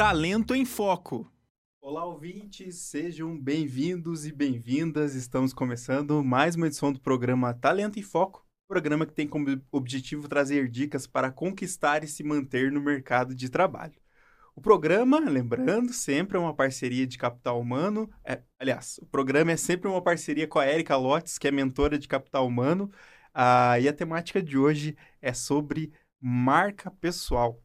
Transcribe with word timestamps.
Talento 0.00 0.54
em 0.54 0.64
Foco. 0.64 1.30
Olá, 1.78 2.06
ouvintes, 2.06 2.76
sejam 2.76 3.38
bem-vindos 3.38 4.24
e 4.24 4.32
bem-vindas. 4.32 5.14
Estamos 5.14 5.52
começando 5.52 6.24
mais 6.24 6.56
uma 6.56 6.68
edição 6.68 6.90
do 6.90 6.98
programa 6.98 7.52
Talento 7.52 7.98
em 7.98 8.02
Foco, 8.02 8.42
programa 8.66 9.04
que 9.04 9.12
tem 9.12 9.28
como 9.28 9.60
objetivo 9.70 10.26
trazer 10.26 10.70
dicas 10.70 11.06
para 11.06 11.30
conquistar 11.30 12.02
e 12.02 12.08
se 12.08 12.24
manter 12.24 12.72
no 12.72 12.80
mercado 12.80 13.34
de 13.34 13.50
trabalho. 13.50 14.00
O 14.56 14.60
programa, 14.62 15.20
lembrando, 15.20 15.92
sempre 15.92 16.38
é 16.38 16.40
uma 16.40 16.54
parceria 16.54 17.06
de 17.06 17.18
capital 17.18 17.60
humano. 17.60 18.10
É, 18.24 18.40
aliás, 18.58 18.98
o 19.02 19.06
programa 19.06 19.52
é 19.52 19.56
sempre 19.58 19.86
uma 19.86 20.00
parceria 20.00 20.48
com 20.48 20.58
a 20.58 20.66
Erika 20.66 20.96
Lotes, 20.96 21.36
que 21.36 21.46
é 21.46 21.50
mentora 21.50 21.98
de 21.98 22.08
capital 22.08 22.46
humano. 22.46 22.90
Ah, 23.34 23.78
e 23.78 23.86
a 23.86 23.92
temática 23.92 24.42
de 24.42 24.56
hoje 24.56 24.96
é 25.20 25.34
sobre 25.34 25.92
marca 26.18 26.90
pessoal. 26.90 27.62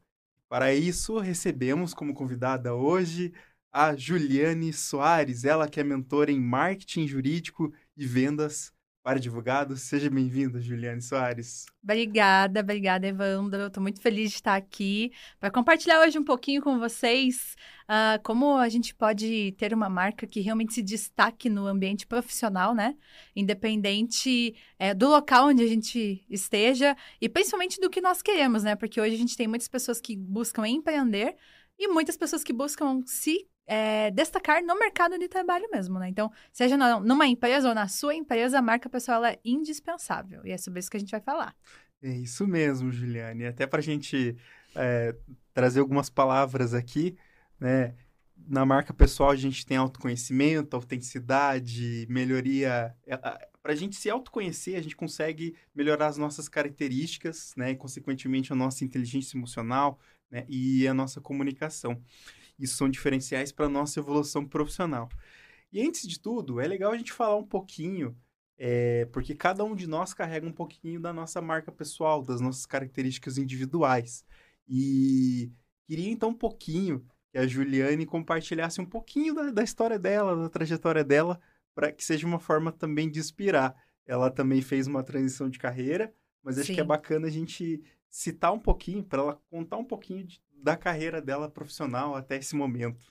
Para 0.48 0.74
isso, 0.74 1.18
recebemos 1.20 1.94
como 1.94 2.14
convidada 2.14 2.74
hoje 2.74 3.34
a 3.72 3.96
Juliane 3.96 4.72
Soares, 4.72 5.44
ela 5.44 5.68
que 5.68 5.80
é 5.80 5.84
mentora 5.84 6.32
em 6.32 6.40
marketing 6.40 7.08
jurídico 7.08 7.74
e 7.98 8.06
vendas 8.06 8.74
para 9.06 9.20
advogados. 9.20 9.82
Seja 9.82 10.10
bem-vinda, 10.10 10.60
Juliane 10.60 11.00
Soares. 11.00 11.68
Obrigada, 11.84 12.62
obrigada, 12.62 13.06
Evandro. 13.06 13.68
Estou 13.68 13.84
muito 13.84 14.02
feliz 14.02 14.32
de 14.32 14.38
estar 14.38 14.56
aqui 14.56 15.12
para 15.40 15.52
compartilhar 15.52 16.02
hoje 16.02 16.18
um 16.18 16.24
pouquinho 16.24 16.60
com 16.60 16.80
vocês 16.80 17.56
uh, 17.84 18.20
como 18.24 18.58
a 18.58 18.68
gente 18.68 18.96
pode 18.96 19.52
ter 19.60 19.76
uma 19.76 19.88
marca 19.88 20.26
que 20.26 20.42
realmente 20.42 20.74
se 20.74 20.82
destaque 20.82 21.52
no 21.52 21.68
ambiente 21.68 22.08
profissional, 22.08 22.74
né? 22.74 22.96
Independente 23.36 24.56
é, 24.80 24.92
do 24.92 25.08
local 25.08 25.50
onde 25.50 25.62
a 25.62 25.68
gente 25.68 26.26
esteja 26.28 26.98
e 27.22 27.30
principalmente 27.30 27.80
do 27.80 27.92
que 27.92 28.02
nós 28.02 28.24
queremos, 28.24 28.64
né? 28.64 28.76
Porque 28.76 29.00
hoje 29.00 29.14
a 29.14 29.20
gente 29.20 29.38
tem 29.38 29.48
muitas 29.48 29.68
pessoas 29.68 30.02
que 30.02 30.18
buscam 30.18 30.68
empreender 30.68 31.36
e 31.78 31.88
muitas 31.90 32.18
pessoas 32.18 32.44
que 32.44 32.52
buscam 32.52 33.04
se 33.06 33.48
é, 33.68 34.12
destacar 34.12 34.64
no 34.64 34.78
mercado 34.78 35.18
de 35.18 35.28
trabalho 35.28 35.68
mesmo, 35.72 36.00
né? 36.00 36.10
Então, 36.10 36.32
seja 36.52 36.78
numa 37.00 37.28
empresa 37.28 37.70
ou 37.70 37.76
na 37.76 37.88
sua 37.88 38.14
empresa, 38.14 38.60
a 38.60 38.62
marca 38.62 38.90
pessoal 38.90 39.24
é 39.26 39.40
indispensável. 39.44 40.46
E 40.46 40.52
é 40.52 40.58
sobre 40.58 40.80
isso 40.80 40.90
que 40.90 40.98
a 40.98 41.00
gente 41.00 41.12
vai 41.12 41.22
falar. 41.22 41.56
É 42.02 42.10
isso 42.10 42.46
mesmo, 42.48 42.92
Juliane. 42.92 43.46
Até 43.46 43.66
para 43.66 43.80
a 43.80 43.84
gente 43.84 44.36
é, 44.76 45.16
trazer 45.54 45.80
algumas 45.80 46.10
palavras 46.10 46.74
aqui, 46.74 47.18
né? 47.60 47.96
Na 48.48 48.66
marca 48.66 48.94
pessoal, 48.94 49.32
a 49.32 49.36
gente 49.36 49.66
tem 49.66 49.78
autoconhecimento, 49.78 50.76
autenticidade, 50.76 52.06
melhoria. 52.10 52.94
É, 53.08 53.18
para 53.18 53.72
a 53.72 53.76
gente 53.76 53.96
se 53.96 54.10
autoconhecer, 54.10 54.78
a 54.78 54.82
gente 54.82 54.96
consegue 54.96 55.56
melhorar 55.74 56.08
as 56.08 56.18
nossas 56.18 56.48
características, 56.48 57.54
né? 57.58 57.72
E, 57.72 57.76
consequentemente, 57.76 58.54
a 58.54 58.56
nossa 58.56 58.84
inteligência 58.84 59.36
emocional 59.36 60.00
né? 60.30 60.46
e 60.48 60.88
a 60.88 60.94
nossa 60.94 61.20
comunicação. 61.20 62.00
Isso 62.58 62.78
são 62.78 62.90
diferenciais 62.90 63.52
para 63.52 63.66
a 63.66 63.70
nossa 63.70 64.00
evolução 64.00 64.46
profissional. 64.46 65.10
E 65.72 65.82
antes 65.82 66.08
de 66.08 66.20
tudo, 66.20 66.60
é 66.60 66.68
legal 66.68 66.92
a 66.92 66.98
gente 66.98 67.12
falar 67.12 67.36
um 67.36 67.46
pouquinho, 67.46 68.16
é, 68.58 69.06
porque 69.12 69.36
cada 69.36 69.64
um 69.64 69.76
de 69.76 69.88
nós 69.88 70.14
carrega 70.14 70.48
um 70.48 70.52
pouquinho 70.52 71.00
da 71.00 71.12
nossa 71.12 71.42
marca 71.42 71.72
pessoal, 71.72 72.22
das 72.22 72.40
nossas 72.40 72.66
características 72.66 73.38
individuais. 73.38 74.24
E 74.68 75.52
queria 75.86 76.10
então 76.10 76.30
um 76.30 76.36
pouquinho 76.36 77.06
que 77.30 77.38
a 77.38 77.46
Juliane 77.46 78.06
compartilhasse 78.06 78.80
um 78.80 78.86
pouquinho 78.86 79.34
da, 79.34 79.52
da 79.52 79.64
história 79.64 80.00
dela, 80.00 80.36
da 80.36 80.50
trajetória 80.50 81.04
dela, 81.04 81.40
para 81.74 81.92
que 81.92 82.04
seja 82.04 82.26
uma 82.26 82.40
forma 82.40 82.72
também 82.72 83.12
de 83.12 83.20
inspirar. 83.20 83.76
Ela 84.06 84.32
também 84.32 84.62
fez 84.62 84.88
uma 84.88 85.04
transição 85.04 85.50
de 85.50 85.60
carreira, 85.60 86.14
mas 86.42 86.58
acho 86.58 86.68
Sim. 86.68 86.76
que 86.76 86.80
é 86.80 86.86
bacana 86.86 87.28
a 87.28 87.32
gente 87.32 87.84
citar 88.10 88.54
um 88.54 88.60
pouquinho, 88.60 89.04
para 89.04 89.22
ela 89.22 89.42
contar 89.50 89.76
um 89.76 89.84
pouquinho 89.84 90.24
de, 90.24 90.42
da 90.66 90.76
carreira 90.76 91.22
dela 91.22 91.48
profissional 91.48 92.16
até 92.16 92.38
esse 92.38 92.56
momento. 92.56 93.06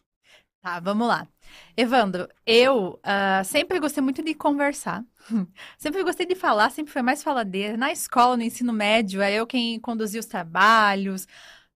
Tá, 0.61 0.81
vamos 0.81 1.07
lá. 1.07 1.29
Evandro, 1.77 2.27
eu 2.45 2.95
uh, 2.95 3.45
sempre 3.45 3.79
gostei 3.79 4.03
muito 4.03 4.25
de 4.25 4.35
conversar. 4.35 5.05
sempre 5.79 6.03
gostei 6.03 6.27
de 6.27 6.35
falar, 6.35 6.71
sempre 6.71 6.93
foi 6.93 7.01
mais 7.03 7.23
faladeira. 7.23 7.77
Na 7.77 7.93
escola, 7.93 8.37
no 8.37 8.43
ensino 8.43 8.73
médio, 8.73 9.23
é 9.23 9.33
eu 9.35 9.47
quem 9.47 9.79
conduzia 9.79 10.19
os 10.19 10.27
trabalhos, 10.27 11.29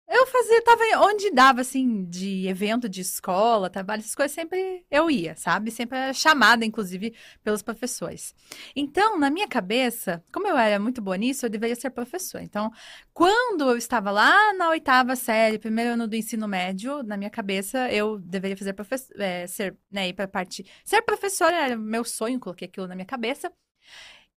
eu 0.08 0.26
fazia, 0.26 0.62
tava 0.62 0.82
onde 1.04 1.30
dava, 1.32 1.60
assim, 1.62 2.04
de 2.04 2.46
evento 2.46 2.88
de 2.88 3.00
escola, 3.00 3.68
trabalho, 3.68 4.00
essas 4.00 4.14
coisas, 4.14 4.32
sempre 4.32 4.84
eu 4.88 5.10
ia, 5.10 5.34
sabe? 5.36 5.70
Sempre 5.70 5.98
era 5.98 6.12
chamada, 6.12 6.64
inclusive, 6.64 7.12
pelos 7.42 7.60
professores. 7.60 8.32
Então, 8.74 9.18
na 9.18 9.30
minha 9.30 9.48
cabeça, 9.48 10.22
como 10.32 10.46
eu 10.46 10.56
era 10.56 10.78
muito 10.78 11.02
boa 11.02 11.16
nisso, 11.16 11.44
eu 11.46 11.50
deveria 11.50 11.74
ser 11.74 11.90
professora. 11.90 12.44
Então, 12.44 12.70
quando 13.12 13.68
eu 13.70 13.76
estava 13.76 14.10
lá 14.12 14.52
na 14.54 14.68
oitava 14.70 15.16
série, 15.16 15.58
primeiro 15.58 15.92
ano 15.94 16.06
do 16.06 16.14
ensino 16.14 16.46
médio, 16.46 17.02
na 17.02 17.16
minha 17.16 17.30
cabeça, 17.30 17.90
eu 17.90 18.18
deveria 18.18 18.56
fazer 18.56 18.74
professor, 18.74 19.20
é, 19.20 19.46
ser, 19.46 19.76
né, 19.90 20.08
ir 20.08 20.12
pra 20.12 20.28
parte... 20.28 20.64
Ser 20.84 21.02
professora 21.02 21.56
era 21.56 21.76
meu 21.76 22.04
sonho, 22.04 22.38
coloquei 22.38 22.68
aquilo 22.68 22.86
na 22.86 22.94
minha 22.94 23.06
cabeça. 23.06 23.52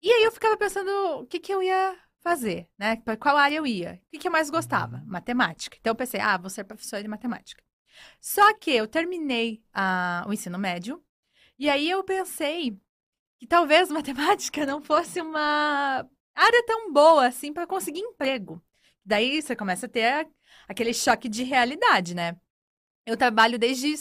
E 0.02 0.12
aí 0.12 0.24
eu 0.24 0.32
ficava 0.32 0.58
pensando 0.58 0.90
o 1.22 1.26
que 1.28 1.40
que 1.40 1.54
eu 1.54 1.62
ia 1.62 1.96
fazer, 2.22 2.68
né? 2.78 2.98
Para 2.98 3.18
qual 3.18 3.38
área 3.38 3.58
eu 3.58 3.66
ia? 3.66 4.02
O 4.08 4.12
que, 4.12 4.20
que 4.20 4.28
eu 4.28 4.32
mais 4.32 4.50
gostava? 4.50 4.98
Uhum. 4.98 5.06
Matemática. 5.08 5.78
Então 5.80 5.92
eu 5.92 5.96
pensei, 5.96 6.20
ah, 6.20 6.38
vou 6.38 6.50
ser 6.50 6.64
professora 6.64 7.02
de 7.02 7.10
matemática. 7.10 7.64
Só 8.22 8.54
que 8.54 8.72
eu 8.72 8.88
terminei 8.88 9.64
o 10.28 10.34
ensino 10.34 10.58
médio 10.58 11.04
e 11.58 11.70
aí 11.70 11.90
eu 11.90 12.04
pensei 12.04 12.80
que 13.40 13.48
talvez 13.48 13.90
matemática 13.92 14.66
não 14.66 14.82
fosse 14.82 15.22
uma 15.22 16.08
área 16.36 16.66
tão 16.66 16.92
boa 16.94 17.28
assim 17.28 17.54
para 17.54 17.68
conseguir 17.68 18.00
emprego. 18.00 18.64
Daí 19.04 19.42
você 19.42 19.56
começa 19.56 19.86
a 19.86 19.90
ter 19.90 20.28
aquele 20.68 20.94
choque 20.94 21.28
de 21.28 21.44
realidade, 21.44 22.14
né? 22.14 22.38
Eu 23.06 23.18
trabalho 23.18 23.58
desde 23.58 23.96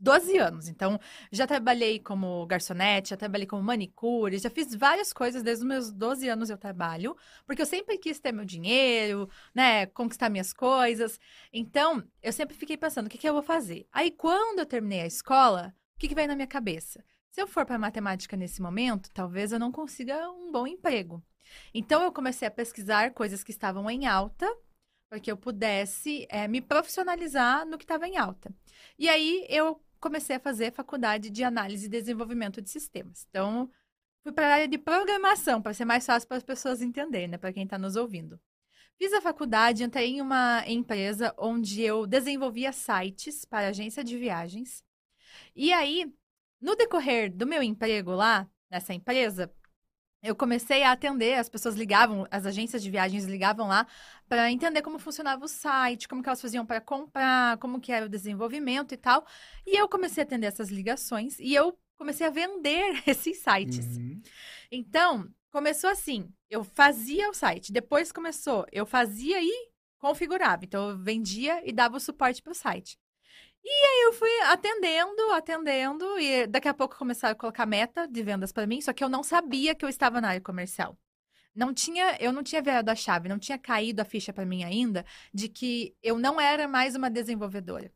12 0.00 0.38
anos. 0.38 0.68
Então, 0.68 0.98
já 1.30 1.46
trabalhei 1.46 2.00
como 2.00 2.46
garçonete, 2.46 3.10
já 3.10 3.16
trabalhei 3.16 3.46
como 3.46 3.62
manicure, 3.62 4.38
já 4.38 4.48
fiz 4.48 4.74
várias 4.74 5.12
coisas 5.12 5.42
desde 5.42 5.62
os 5.62 5.68
meus 5.68 5.92
12 5.92 6.28
anos 6.28 6.48
eu 6.48 6.56
trabalho, 6.56 7.14
porque 7.46 7.60
eu 7.60 7.66
sempre 7.66 7.98
quis 7.98 8.18
ter 8.18 8.32
meu 8.32 8.44
dinheiro, 8.44 9.28
né, 9.54 9.86
conquistar 9.86 10.30
minhas 10.30 10.52
coisas. 10.52 11.20
Então, 11.52 12.02
eu 12.22 12.32
sempre 12.32 12.56
fiquei 12.56 12.76
pensando, 12.76 13.06
o 13.06 13.10
que, 13.10 13.18
que 13.18 13.28
eu 13.28 13.34
vou 13.34 13.42
fazer? 13.42 13.86
Aí, 13.92 14.10
quando 14.10 14.60
eu 14.60 14.66
terminei 14.66 15.02
a 15.02 15.06
escola, 15.06 15.74
o 15.96 15.98
que, 15.98 16.08
que 16.08 16.14
veio 16.14 16.28
na 16.28 16.34
minha 16.34 16.46
cabeça? 16.46 17.04
Se 17.30 17.40
eu 17.40 17.46
for 17.46 17.66
para 17.66 17.78
matemática 17.78 18.36
nesse 18.36 18.62
momento, 18.62 19.10
talvez 19.12 19.52
eu 19.52 19.58
não 19.58 19.70
consiga 19.70 20.30
um 20.30 20.50
bom 20.50 20.66
emprego. 20.66 21.22
Então, 21.74 22.02
eu 22.02 22.12
comecei 22.12 22.48
a 22.48 22.50
pesquisar 22.50 23.12
coisas 23.12 23.44
que 23.44 23.50
estavam 23.50 23.88
em 23.90 24.06
alta, 24.06 24.50
para 25.08 25.20
que 25.20 25.30
eu 25.30 25.36
pudesse 25.36 26.26
é, 26.30 26.46
me 26.46 26.60
profissionalizar 26.60 27.66
no 27.66 27.76
que 27.76 27.84
estava 27.84 28.06
em 28.06 28.16
alta. 28.16 28.54
E 28.98 29.08
aí, 29.08 29.44
eu 29.48 29.80
comecei 30.00 30.36
a 30.36 30.40
fazer 30.40 30.72
faculdade 30.72 31.30
de 31.30 31.44
análise 31.44 31.86
e 31.86 31.88
desenvolvimento 31.88 32.60
de 32.60 32.70
sistemas. 32.70 33.26
Então, 33.28 33.70
fui 34.22 34.32
para 34.32 34.48
a 34.48 34.52
área 34.54 34.68
de 34.68 34.78
programação, 34.78 35.60
para 35.60 35.74
ser 35.74 35.84
mais 35.84 36.04
fácil 36.06 36.26
para 36.28 36.38
as 36.38 36.42
pessoas 36.42 36.80
entenderem, 36.80 37.28
né, 37.28 37.38
para 37.38 37.52
quem 37.52 37.64
está 37.64 37.78
nos 37.78 37.96
ouvindo. 37.96 38.40
Fiz 38.98 39.12
a 39.12 39.20
faculdade, 39.20 39.82
entrei 39.82 40.16
em 40.16 40.20
uma 40.20 40.62
empresa 40.66 41.34
onde 41.38 41.80
eu 41.82 42.06
desenvolvia 42.06 42.72
sites 42.72 43.44
para 43.44 43.68
agência 43.68 44.04
de 44.04 44.18
viagens. 44.18 44.84
E 45.56 45.72
aí, 45.72 46.12
no 46.60 46.76
decorrer 46.76 47.34
do 47.34 47.46
meu 47.46 47.62
emprego 47.62 48.10
lá, 48.12 48.48
nessa 48.70 48.92
empresa, 48.92 49.50
eu 50.22 50.34
comecei 50.34 50.82
a 50.82 50.92
atender, 50.92 51.34
as 51.34 51.48
pessoas 51.48 51.74
ligavam, 51.74 52.26
as 52.30 52.44
agências 52.44 52.82
de 52.82 52.90
viagens 52.90 53.24
ligavam 53.24 53.66
lá 53.66 53.86
para 54.28 54.50
entender 54.50 54.82
como 54.82 54.98
funcionava 54.98 55.44
o 55.44 55.48
site, 55.48 56.06
como 56.06 56.22
que 56.22 56.28
elas 56.28 56.40
faziam 56.40 56.66
para 56.66 56.80
comprar, 56.80 57.56
como 57.58 57.80
que 57.80 57.90
era 57.90 58.06
o 58.06 58.08
desenvolvimento 58.08 58.92
e 58.92 58.96
tal. 58.96 59.26
E 59.66 59.78
eu 59.78 59.88
comecei 59.88 60.22
a 60.22 60.26
atender 60.26 60.46
essas 60.46 60.68
ligações 60.68 61.38
e 61.38 61.54
eu 61.54 61.78
comecei 61.96 62.26
a 62.26 62.30
vender 62.30 63.02
esses 63.06 63.38
sites. 63.38 63.96
Uhum. 63.96 64.20
Então, 64.70 65.28
começou 65.50 65.88
assim, 65.88 66.30
eu 66.50 66.64
fazia 66.64 67.30
o 67.30 67.34
site, 67.34 67.72
depois 67.72 68.12
começou, 68.12 68.66
eu 68.70 68.84
fazia 68.84 69.42
e 69.42 69.70
configurava. 69.98 70.64
Então, 70.64 70.90
eu 70.90 70.98
vendia 70.98 71.62
e 71.66 71.72
dava 71.72 71.96
o 71.96 72.00
suporte 72.00 72.42
para 72.42 72.52
o 72.52 72.54
site. 72.54 72.98
E 73.64 73.68
aí 73.68 74.02
eu 74.06 74.12
fui 74.12 74.30
atendendo, 74.42 75.32
atendendo, 75.32 76.18
e 76.18 76.46
daqui 76.46 76.68
a 76.68 76.74
pouco 76.74 76.96
começaram 76.96 77.32
a 77.32 77.36
colocar 77.36 77.66
meta 77.66 78.06
de 78.08 78.22
vendas 78.22 78.52
para 78.52 78.66
mim, 78.66 78.80
só 78.80 78.92
que 78.92 79.04
eu 79.04 79.08
não 79.08 79.22
sabia 79.22 79.74
que 79.74 79.84
eu 79.84 79.88
estava 79.88 80.20
na 80.20 80.28
área 80.30 80.40
comercial. 80.40 80.98
Não 81.54 81.74
tinha, 81.74 82.16
eu 82.20 82.32
não 82.32 82.42
tinha 82.42 82.62
virado 82.62 82.88
a 82.88 82.94
chave, 82.94 83.28
não 83.28 83.38
tinha 83.38 83.58
caído 83.58 84.00
a 84.00 84.04
ficha 84.04 84.32
para 84.32 84.46
mim 84.46 84.64
ainda 84.64 85.04
de 85.34 85.48
que 85.48 85.96
eu 86.02 86.18
não 86.18 86.40
era 86.40 86.68
mais 86.68 86.94
uma 86.94 87.10
desenvolvedora. 87.10 87.92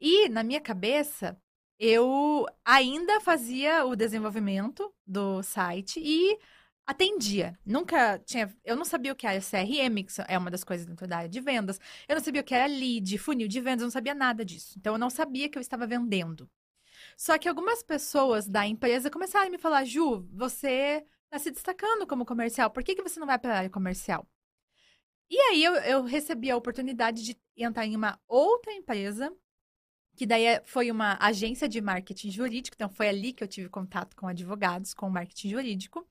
E 0.00 0.28
na 0.28 0.42
minha 0.42 0.60
cabeça, 0.60 1.40
eu 1.78 2.46
ainda 2.64 3.20
fazia 3.20 3.84
o 3.86 3.94
desenvolvimento 3.96 4.92
do 5.06 5.42
site 5.42 6.00
e 6.02 6.38
atendia. 6.88 7.58
Nunca 7.66 8.18
tinha. 8.20 8.56
Eu 8.64 8.74
não 8.74 8.84
sabia 8.84 9.12
o 9.12 9.16
que 9.16 9.26
era 9.26 9.40
CRM, 9.40 10.02
que 10.04 10.12
é 10.26 10.38
uma 10.38 10.50
das 10.50 10.64
coisas 10.64 10.86
dentro 10.86 11.06
da 11.06 11.18
área 11.18 11.28
de 11.28 11.38
vendas. 11.38 11.78
Eu 12.08 12.16
não 12.16 12.24
sabia 12.24 12.40
o 12.40 12.44
que 12.44 12.54
era 12.54 12.66
lead, 12.66 13.18
funil 13.18 13.46
de 13.46 13.60
vendas, 13.60 13.82
eu 13.82 13.86
não 13.86 13.90
sabia 13.90 14.14
nada 14.14 14.42
disso. 14.42 14.74
Então 14.78 14.94
eu 14.94 14.98
não 14.98 15.10
sabia 15.10 15.50
que 15.50 15.58
eu 15.58 15.60
estava 15.60 15.86
vendendo. 15.86 16.50
Só 17.14 17.36
que 17.36 17.48
algumas 17.48 17.82
pessoas 17.82 18.48
da 18.48 18.66
empresa 18.66 19.10
começaram 19.10 19.48
a 19.48 19.50
me 19.50 19.58
falar: 19.58 19.84
Ju, 19.84 20.26
você 20.32 21.04
está 21.24 21.38
se 21.38 21.50
destacando 21.50 22.06
como 22.06 22.24
comercial, 22.24 22.70
por 22.70 22.82
que, 22.82 22.94
que 22.94 23.02
você 23.02 23.20
não 23.20 23.26
vai 23.26 23.38
para 23.38 23.52
a 23.54 23.58
área 23.58 23.70
comercial? 23.70 24.26
E 25.30 25.38
aí 25.38 25.62
eu, 25.62 25.74
eu 25.74 26.04
recebi 26.04 26.50
a 26.50 26.56
oportunidade 26.56 27.22
de 27.22 27.36
entrar 27.56 27.84
em 27.86 27.94
uma 27.94 28.18
outra 28.26 28.72
empresa 28.72 29.30
que 30.16 30.26
daí 30.26 30.44
é, 30.46 30.62
foi 30.64 30.90
uma 30.90 31.16
agência 31.20 31.68
de 31.68 31.80
marketing 31.80 32.30
jurídico, 32.30 32.74
então 32.74 32.88
foi 32.88 33.08
ali 33.08 33.32
que 33.32 33.44
eu 33.44 33.46
tive 33.46 33.68
contato 33.68 34.16
com 34.16 34.26
advogados, 34.26 34.94
com 34.94 35.08
marketing 35.08 35.50
jurídico. 35.50 36.08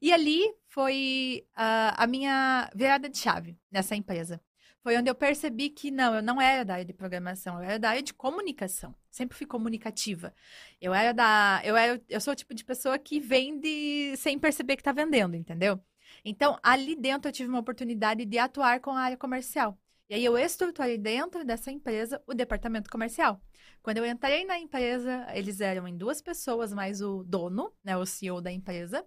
E 0.00 0.12
ali 0.12 0.52
foi 0.66 1.46
uh, 1.52 1.94
a 1.96 2.06
minha 2.06 2.70
virada 2.74 3.08
de 3.08 3.18
chave 3.18 3.56
nessa 3.70 3.94
empresa. 3.94 4.40
Foi 4.82 4.96
onde 4.96 5.08
eu 5.08 5.14
percebi 5.14 5.70
que 5.70 5.92
não, 5.92 6.16
eu 6.16 6.22
não 6.22 6.40
era 6.40 6.64
da 6.64 6.74
área 6.74 6.84
de 6.84 6.92
programação, 6.92 7.58
eu 7.58 7.62
era 7.62 7.78
da 7.78 7.90
área 7.90 8.02
de 8.02 8.12
comunicação. 8.12 8.92
Sempre 9.10 9.36
fui 9.36 9.46
comunicativa. 9.46 10.34
Eu 10.80 10.92
era 10.92 11.12
da, 11.12 11.60
eu 11.64 11.76
era, 11.76 12.02
eu 12.08 12.20
sou 12.20 12.32
o 12.32 12.36
tipo 12.36 12.52
de 12.52 12.64
pessoa 12.64 12.98
que 12.98 13.20
vende 13.20 14.16
sem 14.16 14.38
perceber 14.38 14.74
que 14.74 14.80
está 14.80 14.90
vendendo, 14.90 15.36
entendeu? 15.36 15.80
Então, 16.24 16.58
ali 16.62 16.96
dentro 16.96 17.28
eu 17.28 17.32
tive 17.32 17.48
uma 17.48 17.60
oportunidade 17.60 18.24
de 18.24 18.38
atuar 18.38 18.80
com 18.80 18.90
a 18.90 19.00
área 19.00 19.16
comercial. 19.16 19.78
E 20.10 20.14
aí 20.14 20.24
eu 20.24 20.36
estruturei 20.36 20.98
dentro 20.98 21.44
dessa 21.44 21.70
empresa 21.70 22.22
o 22.26 22.34
departamento 22.34 22.90
comercial. 22.90 23.40
Quando 23.82 23.98
eu 23.98 24.04
entrei 24.04 24.44
na 24.44 24.58
empresa, 24.58 25.26
eles 25.32 25.60
eram 25.60 25.88
em 25.88 25.96
duas 25.96 26.20
pessoas, 26.20 26.72
mais 26.72 27.00
o 27.00 27.24
dono, 27.24 27.72
né, 27.82 27.96
o 27.96 28.04
CEO 28.04 28.40
da 28.40 28.52
empresa. 28.52 29.06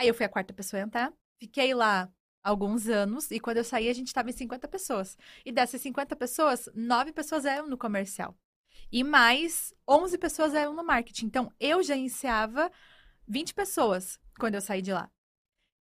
Aí 0.00 0.08
eu 0.08 0.14
fui 0.14 0.24
a 0.24 0.30
quarta 0.30 0.54
pessoa 0.54 0.80
a 0.80 0.86
entrar. 0.86 1.12
Fiquei 1.38 1.74
lá 1.74 2.10
alguns 2.42 2.88
anos 2.88 3.30
e 3.30 3.38
quando 3.38 3.58
eu 3.58 3.64
saí 3.64 3.86
a 3.86 3.92
gente 3.92 4.06
estava 4.06 4.30
em 4.30 4.32
50 4.32 4.66
pessoas. 4.66 5.14
E 5.44 5.52
dessas 5.52 5.78
50 5.82 6.16
pessoas, 6.16 6.70
nove 6.74 7.12
pessoas 7.12 7.44
eram 7.44 7.68
no 7.68 7.76
comercial. 7.76 8.34
E 8.90 9.04
mais 9.04 9.74
11 9.86 10.16
pessoas 10.16 10.54
eram 10.54 10.72
no 10.72 10.82
marketing. 10.82 11.26
Então 11.26 11.52
eu 11.60 11.82
já 11.82 11.94
iniciava 11.94 12.72
20 13.28 13.52
pessoas 13.52 14.18
quando 14.38 14.54
eu 14.54 14.62
saí 14.62 14.80
de 14.80 14.90
lá. 14.90 15.10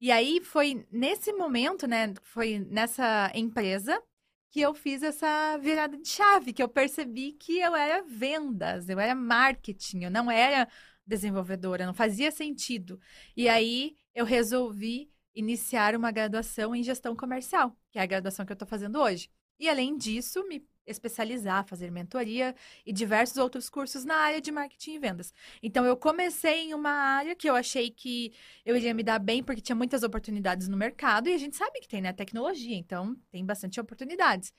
E 0.00 0.10
aí 0.10 0.40
foi 0.40 0.84
nesse 0.90 1.32
momento, 1.32 1.86
né, 1.86 2.12
foi 2.22 2.58
nessa 2.58 3.30
empresa 3.36 4.02
que 4.50 4.60
eu 4.60 4.74
fiz 4.74 5.04
essa 5.04 5.56
virada 5.58 5.96
de 5.96 6.08
chave, 6.08 6.52
que 6.52 6.62
eu 6.62 6.68
percebi 6.68 7.34
que 7.34 7.60
eu 7.60 7.76
era 7.76 8.02
vendas, 8.02 8.88
eu 8.88 8.98
era 8.98 9.14
marketing, 9.14 10.04
eu 10.04 10.10
não 10.10 10.28
era 10.28 10.68
desenvolvedora, 11.08 11.86
não 11.86 11.94
fazia 11.94 12.30
sentido. 12.30 13.00
E 13.36 13.48
aí 13.48 13.96
eu 14.14 14.24
resolvi 14.24 15.10
iniciar 15.34 15.96
uma 15.96 16.10
graduação 16.10 16.74
em 16.74 16.82
gestão 16.82 17.16
comercial, 17.16 17.76
que 17.90 17.98
é 17.98 18.02
a 18.02 18.06
graduação 18.06 18.44
que 18.44 18.52
eu 18.52 18.54
estou 18.54 18.68
fazendo 18.68 19.00
hoje. 19.00 19.30
E 19.58 19.68
além 19.68 19.96
disso, 19.96 20.46
me 20.46 20.64
especializar, 20.86 21.66
fazer 21.66 21.90
mentoria 21.90 22.54
e 22.84 22.92
diversos 22.92 23.36
outros 23.36 23.68
cursos 23.68 24.04
na 24.04 24.16
área 24.16 24.40
de 24.40 24.50
marketing 24.50 24.94
e 24.94 24.98
vendas. 24.98 25.32
Então 25.62 25.84
eu 25.84 25.96
comecei 25.96 26.70
em 26.70 26.74
uma 26.74 26.90
área 26.90 27.36
que 27.36 27.48
eu 27.48 27.54
achei 27.54 27.90
que 27.90 28.32
eu 28.64 28.76
iria 28.76 28.94
me 28.94 29.02
dar 29.02 29.18
bem 29.18 29.42
porque 29.42 29.60
tinha 29.60 29.76
muitas 29.76 30.02
oportunidades 30.02 30.68
no 30.68 30.76
mercado 30.76 31.28
e 31.28 31.34
a 31.34 31.38
gente 31.38 31.56
sabe 31.56 31.80
que 31.80 31.88
tem 31.88 32.00
né 32.00 32.12
tecnologia, 32.12 32.76
então 32.76 33.14
tem 33.30 33.44
bastante 33.44 33.80
oportunidades. 33.80 34.52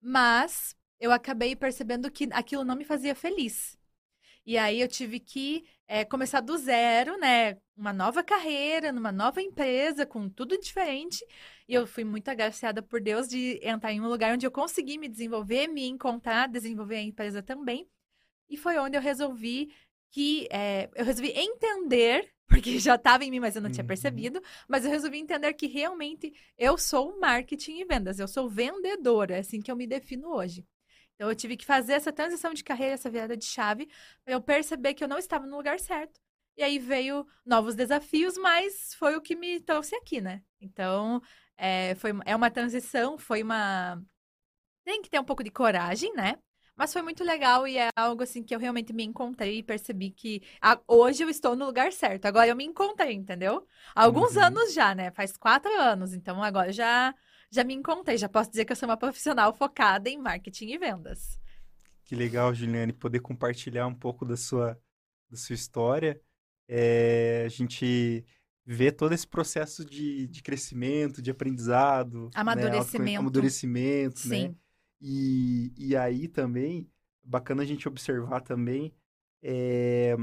Mas 0.00 0.76
eu 0.98 1.10
acabei 1.12 1.56
percebendo 1.56 2.10
que 2.10 2.28
aquilo 2.32 2.64
não 2.64 2.76
me 2.76 2.84
fazia 2.84 3.14
feliz. 3.14 3.79
E 4.50 4.58
aí 4.58 4.80
eu 4.80 4.88
tive 4.88 5.20
que 5.20 5.64
é, 5.86 6.04
começar 6.04 6.40
do 6.40 6.58
zero, 6.58 7.16
né? 7.18 7.56
Uma 7.76 7.92
nova 7.92 8.20
carreira, 8.20 8.90
numa 8.90 9.12
nova 9.12 9.40
empresa, 9.40 10.04
com 10.04 10.28
tudo 10.28 10.58
diferente. 10.58 11.24
E 11.68 11.74
eu 11.74 11.86
fui 11.86 12.02
muito 12.02 12.28
agraciada 12.28 12.82
por 12.82 13.00
Deus 13.00 13.28
de 13.28 13.60
entrar 13.62 13.92
em 13.92 14.00
um 14.00 14.08
lugar 14.08 14.34
onde 14.34 14.44
eu 14.44 14.50
consegui 14.50 14.98
me 14.98 15.08
desenvolver, 15.08 15.68
me 15.68 15.86
encontrar, 15.86 16.48
desenvolver 16.48 16.96
a 16.96 17.00
empresa 17.00 17.40
também. 17.40 17.88
E 18.48 18.56
foi 18.56 18.76
onde 18.76 18.96
eu 18.96 19.00
resolvi 19.00 19.72
que 20.10 20.48
é, 20.50 20.90
eu 20.96 21.04
resolvi 21.04 21.30
entender, 21.30 22.28
porque 22.48 22.76
já 22.80 22.96
estava 22.96 23.24
em 23.24 23.30
mim, 23.30 23.38
mas 23.38 23.54
eu 23.54 23.62
não 23.62 23.70
tinha 23.70 23.84
uhum. 23.84 23.86
percebido, 23.86 24.42
mas 24.68 24.84
eu 24.84 24.90
resolvi 24.90 25.18
entender 25.18 25.54
que 25.54 25.68
realmente 25.68 26.32
eu 26.58 26.76
sou 26.76 27.20
marketing 27.20 27.82
e 27.82 27.84
vendas, 27.84 28.18
eu 28.18 28.26
sou 28.26 28.50
vendedora, 28.50 29.36
é 29.36 29.38
assim 29.38 29.60
que 29.60 29.70
eu 29.70 29.76
me 29.76 29.86
defino 29.86 30.34
hoje. 30.34 30.66
Então 31.20 31.28
eu 31.28 31.36
tive 31.36 31.54
que 31.54 31.66
fazer 31.66 31.92
essa 31.92 32.10
transição 32.10 32.54
de 32.54 32.64
carreira, 32.64 32.94
essa 32.94 33.10
virada 33.10 33.36
de 33.36 33.44
chave, 33.44 33.90
para 34.24 34.32
eu 34.32 34.40
perceber 34.40 34.94
que 34.94 35.04
eu 35.04 35.08
não 35.08 35.18
estava 35.18 35.44
no 35.44 35.54
lugar 35.54 35.78
certo. 35.78 36.18
E 36.56 36.62
aí 36.62 36.78
veio 36.78 37.26
novos 37.44 37.74
desafios, 37.74 38.38
mas 38.38 38.94
foi 38.94 39.14
o 39.14 39.20
que 39.20 39.36
me 39.36 39.60
trouxe 39.60 39.94
aqui, 39.96 40.18
né? 40.18 40.40
Então, 40.58 41.20
é, 41.58 41.94
foi, 41.96 42.12
é 42.24 42.34
uma 42.34 42.50
transição, 42.50 43.18
foi 43.18 43.42
uma. 43.42 44.02
Tem 44.82 45.02
que 45.02 45.10
ter 45.10 45.20
um 45.20 45.24
pouco 45.24 45.44
de 45.44 45.50
coragem, 45.50 46.10
né? 46.14 46.38
Mas 46.74 46.90
foi 46.90 47.02
muito 47.02 47.22
legal 47.22 47.68
e 47.68 47.76
é 47.76 47.90
algo 47.94 48.22
assim 48.22 48.42
que 48.42 48.54
eu 48.54 48.58
realmente 48.58 48.90
me 48.94 49.04
encontrei 49.04 49.58
e 49.58 49.62
percebi 49.62 50.10
que 50.10 50.42
a, 50.58 50.80
hoje 50.88 51.22
eu 51.22 51.28
estou 51.28 51.54
no 51.54 51.66
lugar 51.66 51.92
certo. 51.92 52.24
Agora 52.24 52.48
eu 52.48 52.56
me 52.56 52.64
encontrei, 52.64 53.12
entendeu? 53.12 53.66
Há 53.94 54.04
alguns 54.04 54.36
uhum. 54.36 54.44
anos 54.44 54.72
já, 54.72 54.94
né? 54.94 55.10
Faz 55.10 55.36
quatro 55.36 55.70
anos. 55.78 56.14
Então 56.14 56.42
agora 56.42 56.72
já 56.72 57.14
já 57.50 57.64
me 57.64 57.74
encontrei, 57.74 58.16
já 58.16 58.28
posso 58.28 58.50
dizer 58.50 58.64
que 58.64 58.72
eu 58.72 58.76
sou 58.76 58.88
uma 58.88 58.96
profissional 58.96 59.52
focada 59.52 60.08
em 60.08 60.18
marketing 60.18 60.68
e 60.68 60.78
vendas. 60.78 61.40
Que 62.04 62.14
legal, 62.14 62.54
Juliane, 62.54 62.92
poder 62.92 63.20
compartilhar 63.20 63.86
um 63.86 63.94
pouco 63.94 64.24
da 64.24 64.36
sua, 64.36 64.80
da 65.28 65.36
sua 65.36 65.54
história. 65.54 66.20
É, 66.68 67.42
a 67.44 67.48
gente 67.48 68.24
vê 68.64 68.92
todo 68.92 69.12
esse 69.12 69.26
processo 69.26 69.84
de, 69.84 70.28
de 70.28 70.42
crescimento, 70.42 71.20
de 71.20 71.30
aprendizado. 71.30 72.24
Né, 72.26 72.30
amadurecimento. 72.34 73.04
Né? 73.04 73.16
Amadurecimento, 73.16 74.20
Sim. 74.20 74.48
né? 74.48 74.54
E, 75.00 75.72
e 75.76 75.96
aí 75.96 76.28
também, 76.28 76.88
bacana 77.22 77.62
a 77.62 77.66
gente 77.66 77.88
observar 77.88 78.40
também, 78.42 78.94
é, 79.42 80.14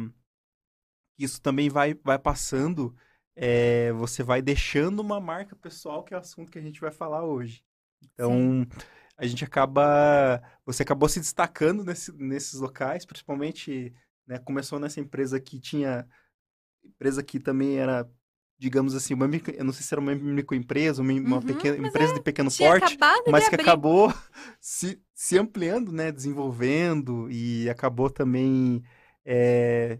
isso 1.18 1.42
também 1.42 1.70
vai, 1.70 1.96
vai 2.04 2.20
passando 2.20 2.96
é, 3.40 3.92
você 3.94 4.24
vai 4.24 4.42
deixando 4.42 5.00
uma 5.00 5.22
marca 5.22 5.56
pessoal, 5.56 6.04
que 6.04 6.12
é 6.12 6.18
o 6.18 6.20
assunto 6.20 6.52
que 6.52 6.58
a 6.58 6.62
gente 6.62 6.82
vai 6.82 6.92
falar 6.92 7.24
hoje. 7.24 7.64
Então, 8.04 8.32
Sim. 8.32 8.68
a 9.16 9.28
gente 9.28 9.46
acaba. 9.46 10.42
Você 10.66 10.82
acabou 10.82 11.08
se 11.08 11.20
destacando 11.20 11.84
nesse, 11.84 12.12
nesses 12.14 12.60
locais, 12.60 13.06
principalmente. 13.06 13.94
Né, 14.26 14.40
começou 14.40 14.80
nessa 14.80 15.00
empresa 15.00 15.40
que 15.40 15.60
tinha. 15.60 16.08
Empresa 16.84 17.22
que 17.22 17.40
também 17.40 17.78
era 17.78 18.10
digamos 18.60 18.96
assim, 18.96 19.14
uma 19.14 19.30
eu 19.56 19.64
não 19.64 19.72
sei 19.72 19.84
se 19.84 19.94
era 19.94 20.02
uma 20.02 20.16
microempresa, 20.16 21.04
uma, 21.04 21.14
uhum, 21.14 21.42
pequena 21.44 21.78
empresa 21.88 22.14
é, 22.14 22.16
de 22.16 22.22
pequeno 22.24 22.50
porte, 22.52 22.98
mas 23.30 23.48
que 23.48 23.54
abrir. 23.54 23.62
acabou 23.62 24.12
se, 24.60 25.00
se 25.14 25.38
ampliando, 25.38 25.92
né, 25.92 26.12
desenvolvendo 26.12 27.30
e 27.30 27.70
acabou 27.70 28.10
também 28.10 28.84
é, 29.24 30.00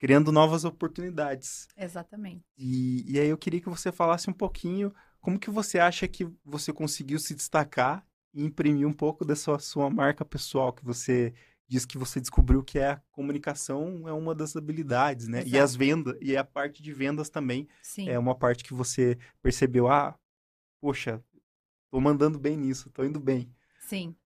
criando 0.00 0.32
novas 0.32 0.64
oportunidades. 0.64 1.68
Exatamente. 1.76 2.42
E, 2.56 3.04
e 3.06 3.20
aí 3.20 3.28
eu 3.28 3.36
queria 3.36 3.60
que 3.60 3.68
você 3.68 3.92
falasse 3.92 4.30
um 4.30 4.32
pouquinho 4.32 4.92
como 5.20 5.38
que 5.38 5.50
você 5.50 5.78
acha 5.78 6.08
que 6.08 6.26
você 6.42 6.72
conseguiu 6.72 7.18
se 7.18 7.34
destacar 7.34 8.04
e 8.32 8.42
imprimir 8.42 8.88
um 8.88 8.92
pouco 8.94 9.26
dessa 9.26 9.58
sua 9.58 9.90
marca 9.90 10.24
pessoal 10.24 10.72
que 10.72 10.82
você 10.82 11.34
diz 11.68 11.84
que 11.84 11.98
você 11.98 12.18
descobriu 12.18 12.64
que 12.64 12.78
é 12.78 12.92
a 12.92 13.02
comunicação 13.12 14.08
é 14.08 14.12
uma 14.12 14.34
das 14.34 14.56
habilidades, 14.56 15.28
né? 15.28 15.40
Exato. 15.40 15.54
E 15.54 15.58
as 15.58 15.76
vendas 15.76 16.16
e 16.20 16.36
a 16.36 16.42
parte 16.42 16.82
de 16.82 16.92
vendas 16.94 17.28
também 17.28 17.68
Sim. 17.82 18.08
é 18.08 18.18
uma 18.18 18.34
parte 18.34 18.64
que 18.64 18.72
você 18.72 19.18
percebeu, 19.42 19.86
ah, 19.86 20.18
poxa, 20.80 21.22
tô 21.90 22.00
mandando 22.00 22.38
bem 22.38 22.56
nisso, 22.56 22.88
tô 22.90 23.04
indo 23.04 23.20
bem. 23.20 23.52
Sim. 23.80 24.16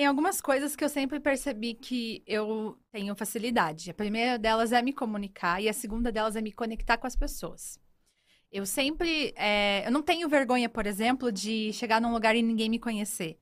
Tem 0.00 0.06
algumas 0.06 0.40
coisas 0.40 0.74
que 0.74 0.82
eu 0.82 0.88
sempre 0.88 1.20
percebi 1.20 1.74
que 1.74 2.22
eu 2.26 2.74
tenho 2.90 3.14
facilidade. 3.14 3.90
A 3.90 3.92
primeira 3.92 4.38
delas 4.38 4.72
é 4.72 4.80
me 4.80 4.94
comunicar 4.94 5.62
e 5.62 5.68
a 5.68 5.74
segunda 5.74 6.10
delas 6.10 6.36
é 6.36 6.40
me 6.40 6.52
conectar 6.52 6.96
com 6.96 7.06
as 7.06 7.14
pessoas. 7.14 7.78
Eu 8.50 8.64
sempre. 8.64 9.34
É, 9.36 9.86
eu 9.86 9.92
não 9.92 10.00
tenho 10.00 10.26
vergonha, 10.26 10.70
por 10.70 10.86
exemplo, 10.86 11.30
de 11.30 11.70
chegar 11.74 12.00
num 12.00 12.14
lugar 12.14 12.34
e 12.34 12.40
ninguém 12.40 12.70
me 12.70 12.78
conhecer. 12.78 13.38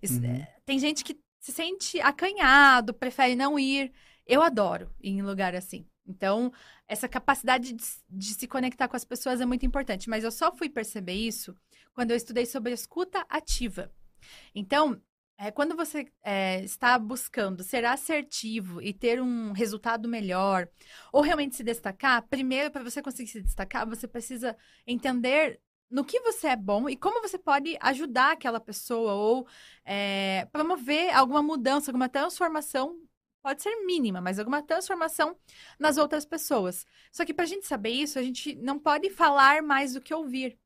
Isso, 0.00 0.18
uhum. 0.18 0.30
é, 0.30 0.56
tem 0.64 0.78
gente 0.78 1.04
que 1.04 1.20
se 1.40 1.52
sente 1.52 2.00
acanhado, 2.00 2.94
prefere 2.94 3.36
não 3.36 3.58
ir. 3.58 3.92
Eu 4.26 4.40
adoro 4.40 4.90
ir 5.02 5.10
em 5.10 5.20
lugar 5.20 5.54
assim. 5.54 5.86
Então, 6.06 6.50
essa 6.88 7.06
capacidade 7.06 7.74
de, 7.74 7.84
de, 8.08 8.32
se 8.32 8.48
conectar 8.48 8.88
com 8.88 8.96
as 8.96 9.04
pessoas 9.04 9.42
é 9.42 9.44
muito 9.44 9.66
importante. 9.66 10.08
Mas 10.08 10.24
eu 10.24 10.32
só 10.32 10.56
fui 10.56 10.70
perceber 10.70 11.12
isso 11.12 11.54
quando 11.92 12.12
eu 12.12 12.16
estudei 12.16 12.46
sobre 12.46 12.72
escuta 12.72 13.26
ativa. 13.28 13.92
Então, 14.54 15.00
é, 15.38 15.52
quando 15.52 15.76
você 15.76 16.10
é, 16.22 16.62
está 16.64 16.98
buscando 16.98 17.62
ser 17.62 17.84
assertivo 17.84 18.82
e 18.82 18.92
ter 18.92 19.22
um 19.22 19.52
resultado 19.52 20.08
melhor, 20.08 20.68
ou 21.12 21.22
realmente 21.22 21.54
se 21.54 21.62
destacar, 21.62 22.26
primeiro, 22.28 22.72
para 22.72 22.82
você 22.82 23.00
conseguir 23.00 23.30
se 23.30 23.40
destacar, 23.40 23.88
você 23.88 24.08
precisa 24.08 24.56
entender 24.84 25.60
no 25.88 26.04
que 26.04 26.20
você 26.20 26.48
é 26.48 26.56
bom 26.56 26.88
e 26.88 26.96
como 26.96 27.22
você 27.22 27.38
pode 27.38 27.78
ajudar 27.80 28.32
aquela 28.32 28.60
pessoa 28.60 29.14
ou 29.14 29.46
é, 29.84 30.46
promover 30.52 31.14
alguma 31.14 31.42
mudança, 31.42 31.90
alguma 31.90 32.08
transformação. 32.08 32.98
Pode 33.40 33.62
ser 33.62 33.74
mínima, 33.86 34.20
mas 34.20 34.38
alguma 34.38 34.62
transformação 34.62 35.38
nas 35.78 35.96
outras 35.96 36.26
pessoas. 36.26 36.84
Só 37.12 37.24
que 37.24 37.32
para 37.32 37.44
a 37.44 37.48
gente 37.48 37.66
saber 37.66 37.90
isso, 37.90 38.18
a 38.18 38.22
gente 38.22 38.56
não 38.56 38.78
pode 38.78 39.08
falar 39.10 39.62
mais 39.62 39.94
do 39.94 40.00
que 40.00 40.12
ouvir. 40.12 40.58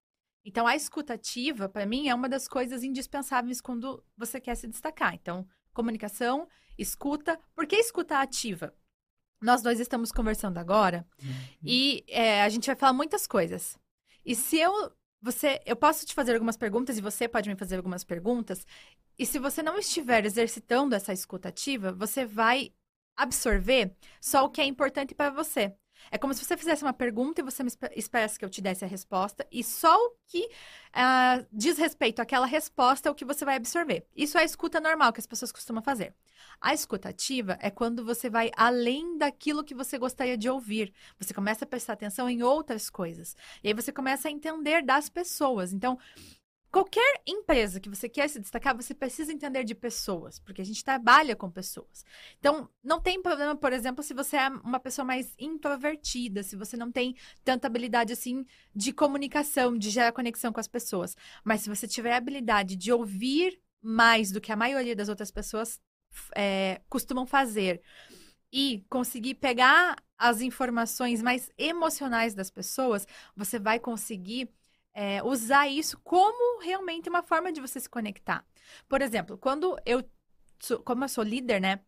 Então, 0.44 0.66
a 0.66 0.74
escutativa, 0.74 1.68
para 1.68 1.86
mim, 1.86 2.08
é 2.08 2.14
uma 2.14 2.28
das 2.28 2.48
coisas 2.48 2.82
indispensáveis 2.82 3.60
quando 3.60 4.04
você 4.16 4.40
quer 4.40 4.56
se 4.56 4.66
destacar. 4.66 5.14
Então, 5.14 5.46
comunicação, 5.72 6.48
escuta. 6.78 7.38
Por 7.54 7.66
que 7.66 7.76
escuta 7.76 8.18
ativa? 8.18 8.74
Nós 9.40 9.62
dois 9.62 9.80
estamos 9.80 10.12
conversando 10.12 10.58
agora 10.58 11.06
uhum. 11.20 11.32
e 11.64 12.04
é, 12.08 12.42
a 12.42 12.48
gente 12.48 12.66
vai 12.66 12.76
falar 12.76 12.92
muitas 12.92 13.26
coisas. 13.26 13.76
E 14.24 14.36
se 14.36 14.56
eu 14.58 14.92
você, 15.22 15.62
eu 15.64 15.76
posso 15.76 16.04
te 16.04 16.14
fazer 16.14 16.34
algumas 16.34 16.56
perguntas 16.56 16.98
e 16.98 17.00
você 17.00 17.28
pode 17.28 17.48
me 17.48 17.54
fazer 17.54 17.76
algumas 17.76 18.02
perguntas. 18.02 18.66
E 19.16 19.24
se 19.24 19.38
você 19.38 19.62
não 19.62 19.78
estiver 19.78 20.24
exercitando 20.24 20.96
essa 20.96 21.12
escuta 21.12 21.48
ativa, 21.48 21.92
você 21.92 22.26
vai 22.26 22.72
absorver 23.16 23.94
só 24.20 24.44
o 24.44 24.50
que 24.50 24.60
é 24.60 24.64
importante 24.64 25.14
para 25.14 25.30
você. 25.30 25.76
É 26.10 26.18
como 26.18 26.34
se 26.34 26.44
você 26.44 26.56
fizesse 26.56 26.82
uma 26.82 26.92
pergunta 26.92 27.40
e 27.40 27.44
você 27.44 27.62
me 27.62 27.70
esperasse 27.94 28.38
que 28.38 28.44
eu 28.44 28.50
te 28.50 28.60
desse 28.60 28.84
a 28.84 28.88
resposta, 28.88 29.46
e 29.50 29.62
só 29.62 29.94
o 29.94 30.12
que 30.26 30.44
uh, 30.44 31.46
diz 31.52 31.78
respeito 31.78 32.20
àquela 32.20 32.46
resposta 32.46 33.08
é 33.08 33.12
o 33.12 33.14
que 33.14 33.24
você 33.24 33.44
vai 33.44 33.56
absorver. 33.56 34.06
Isso 34.16 34.38
é 34.38 34.42
a 34.42 34.44
escuta 34.44 34.80
normal 34.80 35.12
que 35.12 35.20
as 35.20 35.26
pessoas 35.26 35.52
costumam 35.52 35.82
fazer. 35.82 36.14
A 36.60 36.72
escuta 36.74 37.08
ativa 37.08 37.58
é 37.60 37.70
quando 37.70 38.04
você 38.04 38.30
vai 38.30 38.50
além 38.56 39.16
daquilo 39.18 39.64
que 39.64 39.74
você 39.74 39.98
gostaria 39.98 40.36
de 40.36 40.48
ouvir. 40.48 40.92
Você 41.18 41.34
começa 41.34 41.64
a 41.64 41.68
prestar 41.68 41.94
atenção 41.94 42.28
em 42.28 42.42
outras 42.42 42.88
coisas. 42.88 43.36
E 43.62 43.68
aí 43.68 43.74
você 43.74 43.92
começa 43.92 44.28
a 44.28 44.30
entender 44.30 44.82
das 44.82 45.08
pessoas. 45.08 45.72
Então, 45.72 45.98
Qualquer 46.72 47.20
empresa 47.26 47.78
que 47.78 47.90
você 47.90 48.08
quer 48.08 48.26
se 48.28 48.40
destacar, 48.40 48.74
você 48.74 48.94
precisa 48.94 49.30
entender 49.30 49.62
de 49.62 49.74
pessoas, 49.74 50.38
porque 50.38 50.62
a 50.62 50.64
gente 50.64 50.82
trabalha 50.82 51.36
com 51.36 51.50
pessoas. 51.50 52.02
Então, 52.38 52.66
não 52.82 52.98
tem 52.98 53.20
problema, 53.20 53.54
por 53.54 53.74
exemplo, 53.74 54.02
se 54.02 54.14
você 54.14 54.38
é 54.38 54.48
uma 54.48 54.80
pessoa 54.80 55.04
mais 55.04 55.34
introvertida, 55.38 56.42
se 56.42 56.56
você 56.56 56.74
não 56.74 56.90
tem 56.90 57.14
tanta 57.44 57.66
habilidade 57.66 58.14
assim 58.14 58.46
de 58.74 58.90
comunicação, 58.90 59.76
de 59.76 59.90
gerar 59.90 60.12
conexão 60.12 60.50
com 60.50 60.60
as 60.60 60.66
pessoas. 60.66 61.14
Mas 61.44 61.60
se 61.60 61.68
você 61.68 61.86
tiver 61.86 62.14
a 62.14 62.16
habilidade 62.16 62.74
de 62.74 62.90
ouvir 62.90 63.60
mais 63.82 64.32
do 64.32 64.40
que 64.40 64.50
a 64.50 64.56
maioria 64.56 64.96
das 64.96 65.10
outras 65.10 65.30
pessoas 65.30 65.78
é, 66.34 66.80
costumam 66.88 67.26
fazer 67.26 67.82
e 68.50 68.82
conseguir 68.88 69.34
pegar 69.34 69.96
as 70.16 70.40
informações 70.40 71.20
mais 71.20 71.50
emocionais 71.58 72.34
das 72.34 72.50
pessoas, 72.50 73.06
você 73.36 73.58
vai 73.58 73.78
conseguir 73.78 74.48
é, 74.94 75.22
usar 75.22 75.68
isso 75.68 75.98
como 76.02 76.60
realmente 76.60 77.08
uma 77.08 77.22
forma 77.22 77.52
de 77.52 77.60
você 77.60 77.80
se 77.80 77.88
conectar. 77.88 78.44
Por 78.88 79.02
exemplo, 79.02 79.38
quando 79.38 79.76
eu, 79.86 80.02
como 80.84 81.04
eu 81.04 81.08
sou 81.08 81.24
líder, 81.24 81.60
né? 81.60 81.80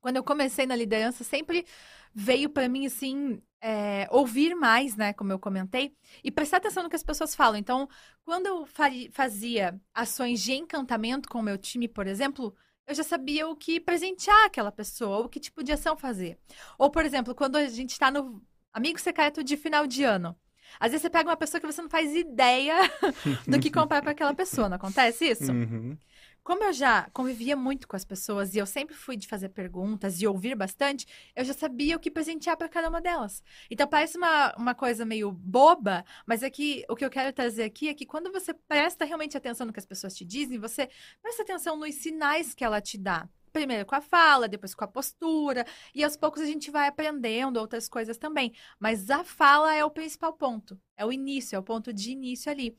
Quando 0.00 0.16
eu 0.16 0.24
comecei 0.24 0.66
na 0.66 0.74
liderança, 0.74 1.22
sempre 1.22 1.66
veio 2.14 2.48
para 2.48 2.68
mim, 2.68 2.86
assim, 2.86 3.42
é, 3.60 4.08
ouvir 4.10 4.54
mais, 4.54 4.96
né? 4.96 5.12
Como 5.12 5.30
eu 5.32 5.38
comentei, 5.38 5.94
e 6.24 6.30
prestar 6.30 6.56
atenção 6.56 6.82
no 6.82 6.88
que 6.88 6.96
as 6.96 7.02
pessoas 7.02 7.34
falam. 7.34 7.58
Então, 7.58 7.88
quando 8.24 8.46
eu 8.46 8.66
fazia 9.12 9.78
ações 9.94 10.40
de 10.40 10.52
encantamento 10.54 11.28
com 11.28 11.38
o 11.38 11.42
meu 11.42 11.58
time, 11.58 11.86
por 11.86 12.06
exemplo, 12.06 12.54
eu 12.86 12.94
já 12.94 13.02
sabia 13.04 13.46
o 13.48 13.54
que 13.54 13.78
presentear 13.78 14.46
aquela 14.46 14.72
pessoa, 14.72 15.18
o 15.18 15.28
que 15.28 15.38
tipo 15.38 15.62
de 15.62 15.72
ação 15.72 15.96
fazer. 15.96 16.38
Ou, 16.78 16.90
por 16.90 17.04
exemplo, 17.04 17.34
quando 17.34 17.56
a 17.56 17.68
gente 17.68 17.90
está 17.90 18.10
no 18.10 18.42
amigo 18.72 18.98
secreto 18.98 19.44
de 19.44 19.56
final 19.56 19.86
de 19.86 20.02
ano. 20.04 20.36
Às 20.78 20.90
vezes 20.92 21.02
você 21.02 21.10
pega 21.10 21.28
uma 21.28 21.36
pessoa 21.36 21.60
que 21.60 21.66
você 21.66 21.82
não 21.82 21.90
faz 21.90 22.14
ideia 22.14 22.76
do 23.46 23.58
que 23.58 23.70
comprar 23.70 24.02
para 24.02 24.12
aquela 24.12 24.34
pessoa, 24.34 24.68
não 24.68 24.76
acontece 24.76 25.30
isso? 25.30 25.50
Uhum. 25.50 25.96
Como 26.42 26.64
eu 26.64 26.72
já 26.72 27.08
convivia 27.12 27.54
muito 27.54 27.86
com 27.86 27.94
as 27.94 28.04
pessoas 28.04 28.54
e 28.54 28.58
eu 28.58 28.66
sempre 28.66 28.94
fui 28.94 29.16
de 29.16 29.28
fazer 29.28 29.50
perguntas 29.50 30.20
e 30.20 30.26
ouvir 30.26 30.54
bastante, 30.54 31.06
eu 31.36 31.44
já 31.44 31.52
sabia 31.52 31.96
o 31.96 32.00
que 32.00 32.10
presentear 32.10 32.56
para 32.56 32.68
cada 32.68 32.88
uma 32.88 33.00
delas. 33.00 33.42
Então 33.70 33.86
parece 33.86 34.16
uma, 34.16 34.54
uma 34.56 34.74
coisa 34.74 35.04
meio 35.04 35.30
boba, 35.30 36.04
mas 36.26 36.42
é 36.42 36.48
que 36.48 36.84
o 36.88 36.96
que 36.96 37.04
eu 37.04 37.10
quero 37.10 37.32
trazer 37.32 37.64
aqui 37.64 37.88
é 37.88 37.94
que 37.94 38.06
quando 38.06 38.32
você 38.32 38.54
presta 38.54 39.04
realmente 39.04 39.36
atenção 39.36 39.66
no 39.66 39.72
que 39.72 39.78
as 39.78 39.86
pessoas 39.86 40.14
te 40.14 40.24
dizem, 40.24 40.58
você 40.58 40.88
presta 41.22 41.42
atenção 41.42 41.76
nos 41.76 41.94
sinais 41.96 42.54
que 42.54 42.64
ela 42.64 42.80
te 42.80 42.96
dá 42.96 43.28
primeiro 43.52 43.86
com 43.86 43.94
a 43.94 44.00
fala, 44.00 44.48
depois 44.48 44.74
com 44.74 44.84
a 44.84 44.88
postura, 44.88 45.64
e 45.94 46.04
aos 46.04 46.16
poucos 46.16 46.42
a 46.42 46.46
gente 46.46 46.70
vai 46.70 46.88
aprendendo 46.88 47.58
outras 47.58 47.88
coisas 47.88 48.18
também. 48.18 48.52
Mas 48.78 49.10
a 49.10 49.24
fala 49.24 49.74
é 49.74 49.84
o 49.84 49.90
principal 49.90 50.32
ponto, 50.32 50.80
é 50.96 51.04
o 51.04 51.12
início, 51.12 51.56
é 51.56 51.58
o 51.58 51.62
ponto 51.62 51.92
de 51.92 52.12
início 52.12 52.50
ali. 52.50 52.76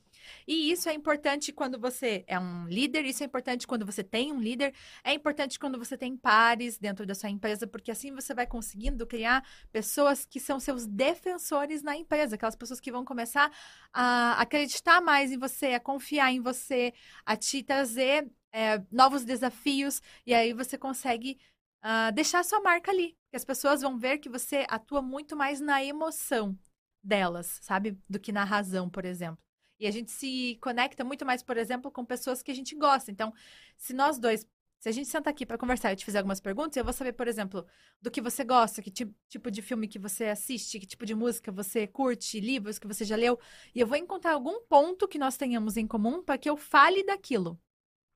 E 0.48 0.72
isso 0.72 0.90
é 0.90 0.94
importante 0.94 1.52
quando 1.52 1.80
você 1.80 2.24
é 2.28 2.40
um 2.40 2.68
líder, 2.68 3.06
isso 3.06 3.24
é 3.24 3.26
importante 3.26 3.68
quando 3.68 3.86
você 3.86 4.04
tem 4.04 4.32
um 4.32 4.40
líder, 4.40 4.74
é 5.04 5.14
importante 5.14 5.60
quando 5.60 5.78
você 5.78 5.98
tem 5.98 6.16
pares 6.16 6.78
dentro 6.78 7.06
da 7.06 7.16
sua 7.16 7.30
empresa, 7.30 7.68
porque 7.68 7.92
assim 7.92 8.14
você 8.14 8.34
vai 8.34 8.46
conseguindo 8.48 9.06
criar 9.08 9.44
pessoas 9.72 10.26
que 10.26 10.40
são 10.40 10.60
seus 10.60 10.86
defensores 10.86 11.82
na 11.82 11.96
empresa, 11.96 12.36
aquelas 12.36 12.56
pessoas 12.56 12.80
que 12.80 12.92
vão 12.92 13.04
começar 13.06 13.52
a 13.94 14.40
acreditar 14.42 15.02
mais 15.02 15.32
em 15.32 15.38
você, 15.38 15.74
a 15.74 15.80
confiar 15.80 16.32
em 16.32 16.42
você, 16.42 16.94
a 17.26 17.36
te 17.36 17.64
trazer 17.64 18.30
é, 18.52 18.84
novos 18.92 19.24
desafios, 19.24 20.02
e 20.26 20.34
aí 20.34 20.54
você 20.54 20.78
consegue 20.78 21.40
uh, 21.84 22.12
deixar 22.14 22.44
sua 22.44 22.62
marca 22.62 22.92
ali. 22.92 23.18
Que 23.30 23.38
as 23.38 23.46
pessoas 23.46 23.82
vão 23.82 23.98
ver 23.98 24.18
que 24.18 24.30
você 24.30 24.66
atua 24.70 25.02
muito 25.02 25.36
mais 25.36 25.60
na 25.60 25.84
emoção 25.84 26.58
delas, 27.04 27.60
sabe? 27.62 27.98
Do 28.10 28.20
que 28.20 28.32
na 28.32 28.44
razão, 28.44 28.90
por 28.90 29.06
exemplo. 29.06 29.44
E 29.80 29.88
a 29.88 29.92
gente 29.92 30.12
se 30.12 30.58
conecta 30.62 31.04
muito 31.04 31.26
mais, 31.26 31.42
por 31.42 31.58
exemplo, 31.58 31.92
com 31.92 32.06
pessoas 32.06 32.44
que 32.44 32.52
a 32.52 32.54
gente 32.54 32.76
gosta. 32.76 33.10
Então, 33.10 33.34
se 33.78 33.94
nós 33.94 34.20
dois, 34.20 34.46
se 34.80 34.90
a 34.90 34.92
gente 34.92 35.08
sentar 35.08 35.32
aqui 35.32 35.46
para 35.46 35.58
conversar 35.58 35.92
e 35.92 35.96
te 35.96 36.06
fizer 36.06 36.20
algumas 36.20 36.40
perguntas, 36.40 36.78
eu 36.78 36.84
vou 36.84 36.94
saber, 36.94 37.14
por 37.14 37.28
exemplo, 37.28 37.66
do 38.02 38.12
que 38.12 38.22
você 38.22 38.44
gosta, 38.44 38.82
que 38.82 38.92
tipo 38.92 39.50
de 39.50 39.62
filme 39.62 39.88
que 39.88 39.98
você 39.98 40.26
assiste, 40.26 40.80
que 40.80 40.86
tipo 40.86 41.06
de 41.06 41.16
música 41.16 41.52
você 41.52 41.88
curte, 41.88 42.40
livros 42.40 42.78
que 42.78 42.88
você 42.88 43.04
já 43.04 43.16
leu. 43.16 43.40
E 43.74 43.80
eu 43.80 43.88
vou 43.88 43.98
encontrar 43.98 44.34
algum 44.34 44.62
ponto 44.66 45.08
que 45.08 45.18
nós 45.18 45.38
tenhamos 45.38 45.78
em 45.78 45.88
comum 45.88 46.24
para 46.24 46.38
que 46.38 46.50
eu 46.50 46.58
fale 46.58 47.04
daquilo. 47.04 47.60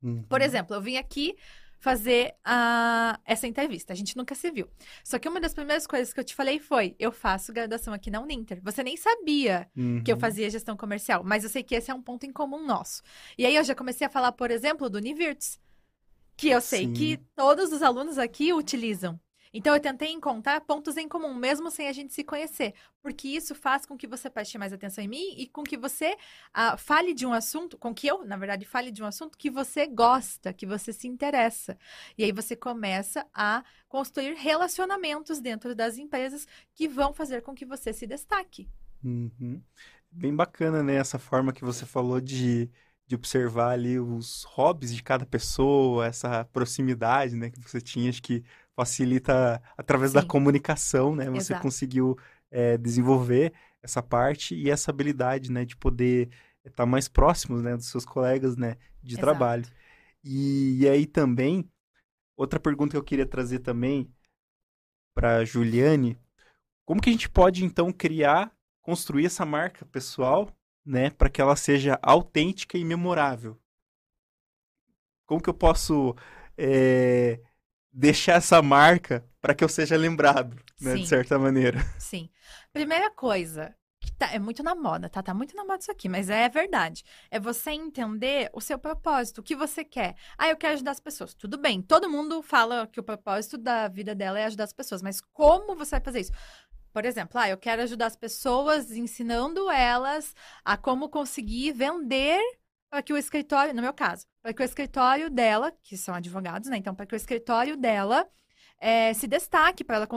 Uhum. 0.05 0.24
Por 0.24 0.41
exemplo, 0.41 0.75
eu 0.75 0.81
vim 0.81 0.97
aqui 0.97 1.35
fazer 1.79 2.33
uh, 2.45 3.19
essa 3.25 3.47
entrevista. 3.47 3.93
A 3.93 3.95
gente 3.95 4.15
nunca 4.17 4.33
se 4.33 4.50
viu. 4.50 4.67
Só 5.03 5.19
que 5.19 5.27
uma 5.27 5.39
das 5.39 5.53
primeiras 5.53 5.85
coisas 5.85 6.13
que 6.13 6.19
eu 6.19 6.24
te 6.24 6.33
falei 6.33 6.59
foi: 6.59 6.95
eu 6.97 7.12
faço 7.12 7.53
graduação 7.53 7.93
aqui 7.93 8.09
na 8.09 8.21
Uninter. 8.21 8.59
Você 8.63 8.83
nem 8.83 8.95
sabia 8.97 9.69
uhum. 9.75 10.03
que 10.03 10.12
eu 10.12 10.17
fazia 10.17 10.50
gestão 10.50 10.77
comercial, 10.77 11.24
mas 11.24 11.43
eu 11.43 11.50
sei 11.50 11.63
que 11.63 11.75
esse 11.75 11.91
é 11.91 11.93
um 11.93 12.01
ponto 12.01 12.25
em 12.25 12.31
comum 12.31 12.65
nosso. 12.65 13.01
E 13.38 13.45
aí 13.45 13.55
eu 13.55 13.63
já 13.63 13.75
comecei 13.75 14.05
a 14.07 14.09
falar, 14.09 14.31
por 14.31 14.51
exemplo, 14.51 14.89
do 14.89 14.97
Univirtus, 14.97 15.59
que 16.38 16.50
eu 16.50 16.62
sei 16.62 16.85
Sim. 16.85 16.93
que 16.93 17.17
todos 17.35 17.71
os 17.71 17.81
alunos 17.81 18.17
aqui 18.17 18.53
utilizam. 18.53 19.19
Então 19.57 19.74
eu 19.74 19.79
tentei 19.79 20.12
encontrar 20.12 20.59
pontos 20.59 20.97
em 20.97 21.07
comum, 21.07 21.33
mesmo 21.33 21.71
sem 21.71 21.88
a 21.88 21.93
gente 21.93 22.13
se 22.13 22.25
conhecer, 22.25 22.74
porque 23.01 23.29
isso 23.29 23.55
faz 23.55 23.85
com 23.85 23.95
que 23.95 24.05
você 24.05 24.29
preste 24.29 24.57
mais 24.57 24.74
atenção 24.74 25.01
em 25.01 25.07
mim 25.07 25.33
e 25.38 25.47
com 25.47 25.63
que 25.63 25.77
você 25.77 26.12
uh, 26.13 26.77
fale 26.77 27.13
de 27.13 27.25
um 27.25 27.31
assunto, 27.31 27.77
com 27.77 27.95
que 27.95 28.05
eu, 28.05 28.25
na 28.25 28.35
verdade, 28.35 28.65
fale 28.65 28.91
de 28.91 29.01
um 29.01 29.05
assunto 29.05 29.38
que 29.38 29.50
você 29.50 29.88
gosta, 29.88 30.51
que 30.51 30.65
você 30.65 30.91
se 30.91 31.07
interessa. 31.07 31.77
E 32.17 32.25
aí 32.25 32.33
você 32.33 32.53
começa 32.53 33.25
a 33.33 33.63
construir 33.88 34.33
relacionamentos 34.33 35.39
dentro 35.39 35.74
das 35.74 35.97
empresas 35.97 36.45
que 36.74 36.85
vão 36.85 37.13
fazer 37.13 37.41
com 37.41 37.55
que 37.55 37.65
você 37.65 37.93
se 37.93 38.05
destaque. 38.05 38.67
Uhum. 39.01 39.62
Bem 40.12 40.35
bacana, 40.35 40.83
né? 40.83 40.95
Essa 40.95 41.17
forma 41.17 41.53
que 41.53 41.63
você 41.63 41.85
falou 41.85 42.19
de 42.19 42.69
de 43.07 43.15
observar 43.15 43.71
ali 43.71 44.00
os 44.00 44.43
hobbies 44.45 44.93
de 44.93 45.03
cada 45.03 45.25
pessoa, 45.25 46.07
essa 46.07 46.43
proximidade, 46.45 47.35
né, 47.35 47.51
que 47.51 47.59
você 47.59 47.79
tinha, 47.79 48.09
acho 48.09 48.21
que 48.21 48.43
facilita 48.75 49.62
através 49.77 50.12
Sim. 50.12 50.20
da 50.20 50.25
comunicação, 50.25 51.15
né? 51.15 51.25
Você 51.29 51.53
Exato. 51.53 51.62
conseguiu 51.62 52.17
é, 52.51 52.77
desenvolver 52.77 53.53
essa 53.82 54.01
parte 54.01 54.55
e 54.55 54.70
essa 54.70 54.91
habilidade, 54.91 55.51
né, 55.51 55.63
de 55.63 55.75
poder 55.75 56.29
estar 56.65 56.86
mais 56.86 57.08
próximo, 57.08 57.62
né, 57.62 57.75
dos 57.75 57.88
seus 57.88 58.05
colegas, 58.05 58.58
né, 58.58 58.77
de 59.01 59.13
Exato. 59.13 59.22
trabalho. 59.22 59.65
E, 60.24 60.79
e, 60.82 60.89
aí 60.89 61.05
também 61.05 61.70
outra 62.36 62.60
pergunta 62.60 62.91
que 62.91 62.98
eu 62.98 63.03
queria 63.03 63.25
trazer 63.25 63.60
também 63.60 64.12
para 65.13 65.46
Juliane, 65.46 66.20
como 66.84 67.01
que 67.01 67.10
a 67.10 67.13
gente 67.13 67.29
pode 67.29 67.63
então 67.63 67.91
criar, 67.91 68.51
construir 68.82 69.27
essa 69.27 69.46
marca 69.46 69.86
pessoal, 69.86 70.51
né, 70.86 71.10
para 71.10 71.29
que 71.29 71.39
ela 71.39 71.55
seja 71.55 72.00
autêntica 72.01 72.77
e 72.77 72.84
memorável? 72.84 73.60
Como 75.25 75.41
que 75.41 75.50
eu 75.50 75.53
posso 75.53 76.15
é, 76.58 77.39
deixar 77.95 78.33
essa 78.33 78.61
marca 78.61 79.25
para 79.41 79.55
que 79.55 79.63
eu 79.63 79.69
seja 79.69 79.95
lembrado, 79.95 80.57
né, 80.81 80.95
de 80.95 81.07
certa 81.07 81.39
maneira. 81.39 81.79
Sim. 81.97 82.29
Primeira 82.73 83.09
coisa, 83.09 83.73
que 84.01 84.11
tá, 84.11 84.33
é 84.33 84.37
muito 84.37 84.61
na 84.61 84.75
moda, 84.75 85.07
tá? 85.07 85.23
Tá 85.23 85.33
muito 85.33 85.55
na 85.55 85.63
moda 85.63 85.79
isso 85.79 85.91
aqui, 85.91 86.09
mas 86.09 86.29
é 86.29 86.49
verdade. 86.49 87.05
É 87.31 87.39
você 87.39 87.71
entender 87.71 88.49
o 88.53 88.59
seu 88.59 88.77
propósito, 88.77 89.39
o 89.39 89.43
que 89.43 89.55
você 89.55 89.85
quer. 89.85 90.15
Ah, 90.37 90.49
eu 90.49 90.57
quero 90.57 90.73
ajudar 90.73 90.91
as 90.91 90.99
pessoas. 90.99 91.33
Tudo 91.33 91.57
bem, 91.57 91.81
todo 91.81 92.09
mundo 92.09 92.41
fala 92.41 92.85
que 92.85 92.99
o 92.99 93.03
propósito 93.03 93.57
da 93.57 93.87
vida 93.87 94.13
dela 94.13 94.37
é 94.37 94.43
ajudar 94.43 94.65
as 94.65 94.73
pessoas, 94.73 95.01
mas 95.01 95.21
como 95.31 95.73
você 95.73 95.91
vai 95.91 96.01
fazer 96.01 96.19
isso? 96.19 96.31
Por 96.91 97.05
exemplo, 97.05 97.39
ah, 97.39 97.49
eu 97.49 97.57
quero 97.57 97.81
ajudar 97.81 98.07
as 98.07 98.15
pessoas 98.15 98.91
ensinando 98.91 99.69
elas 99.71 100.33
a 100.63 100.75
como 100.75 101.09
conseguir 101.09 101.71
vender 101.71 102.41
para 102.89 103.01
que 103.01 103.13
o 103.13 103.17
escritório, 103.17 103.73
no 103.73 103.81
meu 103.81 103.93
caso, 103.93 104.25
para 104.41 104.53
que 104.53 104.61
o 104.61 104.65
escritório 104.65 105.29
dela, 105.29 105.71
que 105.83 105.97
são 105.97 106.15
advogados, 106.15 106.69
né? 106.69 106.77
Então, 106.77 106.95
para 106.95 107.05
que 107.05 107.13
o 107.13 107.17
escritório 107.17 107.75
dela 107.75 108.29
é, 108.79 109.13
se 109.13 109.27
destaque, 109.27 109.83
para 109.83 109.97
ela 109.97 110.07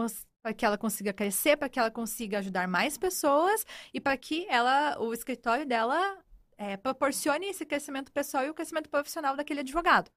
para 0.43 0.55
que 0.55 0.65
ela 0.65 0.79
consiga 0.79 1.13
crescer, 1.13 1.57
para 1.57 1.69
que 1.69 1.79
ela 1.79 1.91
consiga 1.91 2.39
ajudar 2.39 2.69
mais 2.69 2.97
pessoas 2.97 3.65
e 3.93 4.01
para 4.01 4.17
que 4.17 4.47
ela, 4.49 4.99
o 5.01 5.13
escritório 5.13 5.67
dela 5.67 6.19
é, 6.57 6.77
proporcione 6.77 7.47
esse 7.47 7.67
crescimento 7.67 8.13
pessoal 8.13 8.45
e 8.45 8.51
o 8.51 8.55
crescimento 8.55 8.89
profissional 8.89 9.37
daquele 9.37 9.61
advogado. 9.61 10.11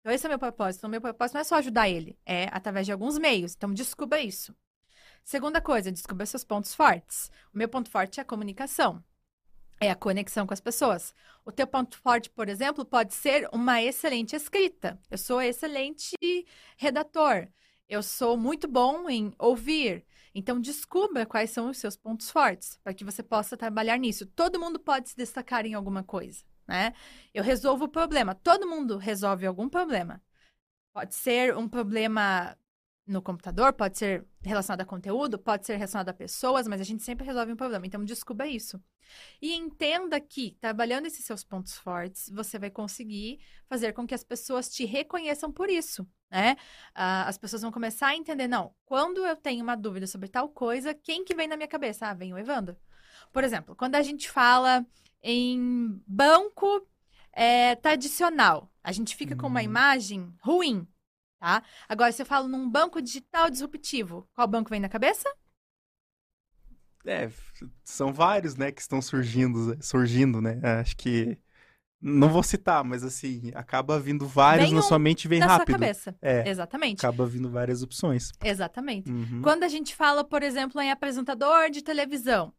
Então, 0.00 0.12
esse 0.12 0.24
é 0.24 0.28
o 0.28 0.30
meu 0.30 0.38
propósito. 0.38 0.86
O 0.86 0.88
meu 0.88 1.00
propósito 1.00 1.34
não 1.34 1.40
é 1.40 1.44
só 1.44 1.56
ajudar 1.56 1.88
ele, 1.88 2.18
é 2.24 2.48
através 2.52 2.86
de 2.86 2.92
alguns 2.92 3.18
meios. 3.18 3.54
Então, 3.54 3.72
descubra 3.72 4.20
isso. 4.20 4.54
Segunda 5.24 5.60
coisa, 5.60 5.92
descubra 5.92 6.24
seus 6.24 6.44
pontos 6.44 6.74
fortes. 6.74 7.30
O 7.52 7.58
meu 7.58 7.68
ponto 7.68 7.90
forte 7.90 8.18
é 8.18 8.22
a 8.22 8.26
comunicação. 8.26 9.04
É 9.80 9.90
a 9.90 9.94
conexão 9.94 10.46
com 10.46 10.52
as 10.52 10.60
pessoas. 10.60 11.14
O 11.44 11.52
teu 11.52 11.66
ponto 11.66 11.96
forte, 11.98 12.28
por 12.30 12.48
exemplo, 12.48 12.84
pode 12.84 13.14
ser 13.14 13.48
uma 13.52 13.80
excelente 13.80 14.34
escrita. 14.34 15.00
Eu 15.10 15.16
sou 15.16 15.40
excelente 15.40 16.16
redator. 16.76 17.48
Eu 17.88 18.02
sou 18.02 18.36
muito 18.36 18.66
bom 18.68 19.08
em 19.08 19.32
ouvir. 19.38 20.04
Então, 20.34 20.60
descubra 20.60 21.24
quais 21.24 21.50
são 21.50 21.70
os 21.70 21.78
seus 21.78 21.96
pontos 21.96 22.30
fortes, 22.30 22.78
para 22.82 22.92
que 22.92 23.04
você 23.04 23.22
possa 23.22 23.56
trabalhar 23.56 23.96
nisso. 23.98 24.26
Todo 24.26 24.60
mundo 24.60 24.78
pode 24.78 25.10
se 25.10 25.16
destacar 25.16 25.64
em 25.64 25.74
alguma 25.74 26.02
coisa, 26.02 26.44
né? 26.66 26.92
Eu 27.32 27.42
resolvo 27.42 27.84
o 27.84 27.88
problema. 27.88 28.34
Todo 28.34 28.68
mundo 28.68 28.98
resolve 28.98 29.46
algum 29.46 29.68
problema. 29.68 30.20
Pode 30.92 31.14
ser 31.14 31.56
um 31.56 31.68
problema 31.68 32.56
no 33.08 33.22
computador, 33.22 33.72
pode 33.72 33.96
ser 33.96 34.24
relacionado 34.42 34.82
a 34.82 34.84
conteúdo, 34.84 35.38
pode 35.38 35.66
ser 35.66 35.76
relacionado 35.76 36.10
a 36.10 36.14
pessoas, 36.14 36.68
mas 36.68 36.80
a 36.80 36.84
gente 36.84 37.02
sempre 37.02 37.24
resolve 37.24 37.52
um 37.52 37.56
problema. 37.56 37.86
Então, 37.86 38.04
descubra 38.04 38.46
isso. 38.46 38.80
E 39.40 39.54
entenda 39.54 40.20
que, 40.20 40.56
trabalhando 40.60 41.06
esses 41.06 41.24
seus 41.24 41.42
pontos 41.42 41.76
fortes, 41.78 42.30
você 42.30 42.58
vai 42.58 42.70
conseguir 42.70 43.40
fazer 43.66 43.94
com 43.94 44.06
que 44.06 44.14
as 44.14 44.22
pessoas 44.22 44.68
te 44.68 44.84
reconheçam 44.84 45.50
por 45.50 45.70
isso, 45.70 46.06
né? 46.30 46.56
Uh, 46.90 47.26
as 47.26 47.38
pessoas 47.38 47.62
vão 47.62 47.72
começar 47.72 48.08
a 48.08 48.16
entender, 48.16 48.46
não, 48.46 48.74
quando 48.84 49.24
eu 49.24 49.34
tenho 49.34 49.64
uma 49.64 49.76
dúvida 49.76 50.06
sobre 50.06 50.28
tal 50.28 50.48
coisa, 50.50 50.92
quem 50.92 51.24
que 51.24 51.34
vem 51.34 51.48
na 51.48 51.56
minha 51.56 51.68
cabeça? 51.68 52.06
Ah, 52.06 52.14
vem 52.14 52.34
o 52.34 52.38
Evandro. 52.38 52.76
Por 53.32 53.42
exemplo, 53.42 53.74
quando 53.74 53.94
a 53.94 54.02
gente 54.02 54.30
fala 54.30 54.86
em 55.22 56.00
banco 56.06 56.86
é, 57.32 57.74
tradicional, 57.76 58.70
a 58.82 58.92
gente 58.92 59.16
fica 59.16 59.36
com 59.36 59.46
uma 59.46 59.60
uhum. 59.60 59.66
imagem 59.66 60.34
ruim, 60.40 60.86
tá? 61.38 61.62
Agora, 61.88 62.12
se 62.12 62.22
eu 62.22 62.26
falo 62.26 62.48
num 62.48 62.68
banco 62.68 63.00
digital 63.00 63.50
disruptivo, 63.50 64.28
qual 64.34 64.46
banco 64.46 64.70
vem 64.70 64.80
na 64.80 64.88
cabeça? 64.88 65.28
É, 67.06 67.30
são 67.84 68.12
vários, 68.12 68.56
né, 68.56 68.70
que 68.70 68.80
estão 68.80 69.00
surgindo, 69.00 69.76
surgindo, 69.80 70.40
né? 70.40 70.60
Acho 70.80 70.96
que 70.96 71.38
não 72.00 72.28
vou 72.28 72.42
citar, 72.42 72.84
mas 72.84 73.02
assim, 73.02 73.50
acaba 73.54 73.98
vindo 73.98 74.26
vários 74.26 74.68
vem 74.68 74.74
na 74.74 74.82
sua 74.82 74.98
mente 74.98 75.24
e 75.24 75.28
vem 75.28 75.40
rápido. 75.40 75.70
Sua 75.70 75.78
cabeça. 75.78 76.16
É, 76.22 76.48
Exatamente. 76.48 77.04
Acaba 77.04 77.26
vindo 77.26 77.50
várias 77.50 77.82
opções. 77.82 78.30
Exatamente. 78.42 79.10
Uhum. 79.10 79.42
Quando 79.42 79.64
a 79.64 79.68
gente 79.68 79.94
fala, 79.94 80.22
por 80.22 80.42
exemplo, 80.42 80.80
em 80.80 80.90
apresentador 80.90 81.70
de 81.70 81.82
televisão 81.82 82.52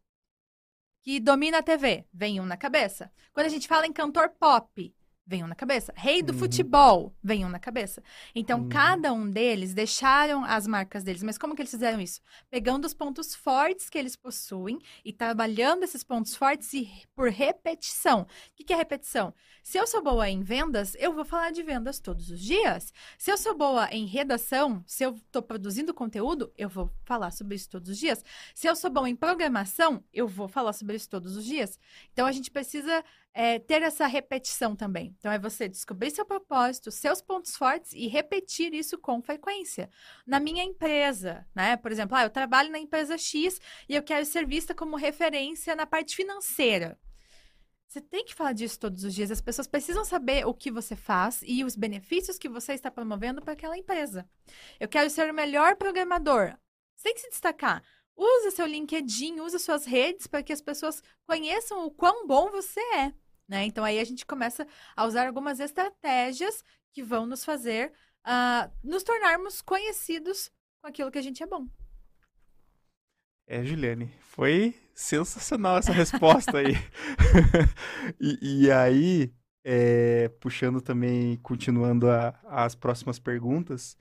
que 1.02 1.18
domina 1.18 1.58
a 1.58 1.62
TV, 1.62 2.04
vem 2.12 2.40
um 2.40 2.44
na 2.44 2.56
cabeça. 2.56 3.10
Quando 3.32 3.46
a 3.46 3.50
gente 3.50 3.66
fala 3.66 3.86
em 3.86 3.92
cantor 3.92 4.28
pop, 4.38 4.94
vem 5.30 5.44
um 5.44 5.46
na 5.46 5.54
cabeça. 5.54 5.92
Rei 5.96 6.24
do 6.24 6.32
uhum. 6.32 6.40
futebol, 6.40 7.14
vem 7.22 7.44
um 7.44 7.48
na 7.48 7.60
cabeça. 7.60 8.02
Então, 8.34 8.62
uhum. 8.62 8.68
cada 8.68 9.12
um 9.12 9.30
deles 9.30 9.72
deixaram 9.72 10.44
as 10.44 10.66
marcas 10.66 11.04
deles. 11.04 11.22
Mas 11.22 11.38
como 11.38 11.54
que 11.54 11.62
eles 11.62 11.70
fizeram 11.70 12.00
isso? 12.00 12.20
Pegando 12.50 12.84
os 12.84 12.92
pontos 12.92 13.32
fortes 13.32 13.88
que 13.88 13.96
eles 13.96 14.16
possuem 14.16 14.80
e 15.04 15.12
trabalhando 15.12 15.84
esses 15.84 16.02
pontos 16.02 16.34
fortes 16.34 16.74
e 16.74 16.90
por 17.14 17.30
repetição. 17.30 18.22
O 18.22 18.26
que, 18.56 18.64
que 18.64 18.72
é 18.72 18.76
repetição? 18.76 19.32
Se 19.62 19.78
eu 19.78 19.86
sou 19.86 20.02
boa 20.02 20.28
em 20.28 20.42
vendas, 20.42 20.96
eu 20.98 21.12
vou 21.12 21.24
falar 21.24 21.52
de 21.52 21.62
vendas 21.62 22.00
todos 22.00 22.28
os 22.28 22.40
dias. 22.40 22.92
Se 23.16 23.30
eu 23.30 23.38
sou 23.38 23.56
boa 23.56 23.88
em 23.92 24.06
redação, 24.06 24.82
se 24.84 25.04
eu 25.04 25.12
estou 25.14 25.42
produzindo 25.42 25.94
conteúdo, 25.94 26.52
eu 26.58 26.68
vou 26.68 26.90
falar 27.04 27.30
sobre 27.30 27.54
isso 27.54 27.70
todos 27.70 27.88
os 27.88 27.98
dias. 27.98 28.24
Se 28.52 28.66
eu 28.66 28.74
sou 28.74 28.90
bom 28.90 29.06
em 29.06 29.14
programação, 29.14 30.02
eu 30.12 30.26
vou 30.26 30.48
falar 30.48 30.72
sobre 30.72 30.96
isso 30.96 31.08
todos 31.08 31.36
os 31.36 31.44
dias. 31.44 31.78
Então, 32.12 32.26
a 32.26 32.32
gente 32.32 32.50
precisa 32.50 33.04
é, 33.32 33.58
ter 33.58 33.82
essa 33.82 34.06
repetição 34.06 34.74
também. 34.74 35.14
Então, 35.18 35.30
é 35.30 35.38
você 35.38 35.68
descobrir 35.68 36.10
seu 36.10 36.24
propósito, 36.24 36.90
seus 36.90 37.20
pontos 37.20 37.56
fortes 37.56 37.92
e 37.92 38.06
repetir 38.08 38.74
isso 38.74 38.98
com 38.98 39.22
frequência. 39.22 39.88
Na 40.26 40.40
minha 40.40 40.64
empresa, 40.64 41.46
né? 41.54 41.76
Por 41.76 41.92
exemplo, 41.92 42.16
ah, 42.16 42.24
eu 42.24 42.30
trabalho 42.30 42.70
na 42.70 42.78
empresa 42.78 43.16
X 43.16 43.60
e 43.88 43.94
eu 43.94 44.02
quero 44.02 44.26
ser 44.26 44.46
vista 44.46 44.74
como 44.74 44.96
referência 44.96 45.76
na 45.76 45.86
parte 45.86 46.16
financeira. 46.16 46.98
Você 47.90 48.00
tem 48.00 48.24
que 48.24 48.34
falar 48.34 48.52
disso 48.52 48.78
todos 48.78 49.02
os 49.02 49.12
dias. 49.12 49.32
As 49.32 49.40
pessoas 49.40 49.66
precisam 49.66 50.04
saber 50.04 50.46
o 50.46 50.54
que 50.54 50.70
você 50.70 50.94
faz 50.94 51.40
e 51.44 51.64
os 51.64 51.74
benefícios 51.74 52.38
que 52.38 52.48
você 52.48 52.72
está 52.72 52.88
promovendo 52.88 53.42
para 53.42 53.52
aquela 53.52 53.76
empresa. 53.76 54.28
Eu 54.78 54.88
quero 54.88 55.10
ser 55.10 55.28
o 55.28 55.34
melhor 55.34 55.74
programador. 55.74 56.56
Você 56.96 57.04
tem 57.04 57.14
que 57.14 57.20
se 57.20 57.30
destacar. 57.30 57.82
Use 58.16 58.52
seu 58.52 58.66
LinkedIn, 58.66 59.40
use 59.40 59.58
suas 59.58 59.86
redes 59.86 60.26
para 60.26 60.42
que 60.42 60.52
as 60.52 60.60
pessoas 60.60 61.02
conheçam 61.26 61.84
o 61.84 61.90
quão 61.90 62.26
bom 62.26 62.50
você 62.50 62.78
é. 62.94 63.14
Né? 63.50 63.64
Então 63.64 63.84
aí 63.84 63.98
a 63.98 64.04
gente 64.04 64.24
começa 64.24 64.64
a 64.94 65.04
usar 65.04 65.26
algumas 65.26 65.58
estratégias 65.58 66.62
que 66.92 67.02
vão 67.02 67.26
nos 67.26 67.44
fazer 67.44 67.92
uh, 68.24 68.70
nos 68.80 69.02
tornarmos 69.02 69.60
conhecidos 69.60 70.52
com 70.80 70.86
aquilo 70.86 71.10
que 71.10 71.18
a 71.18 71.22
gente 71.22 71.42
é 71.42 71.46
bom. 71.48 71.66
É, 73.48 73.64
Juliane, 73.64 74.08
foi 74.20 74.72
sensacional 74.94 75.78
essa 75.78 75.90
resposta 75.90 76.58
aí. 76.58 76.74
e, 78.20 78.66
e, 78.66 78.70
aí, 78.70 79.34
é, 79.64 80.28
puxando 80.40 80.80
também, 80.80 81.36
continuando 81.38 82.08
a, 82.08 82.38
as 82.44 82.76
próximas 82.76 83.18
perguntas, 83.18 83.96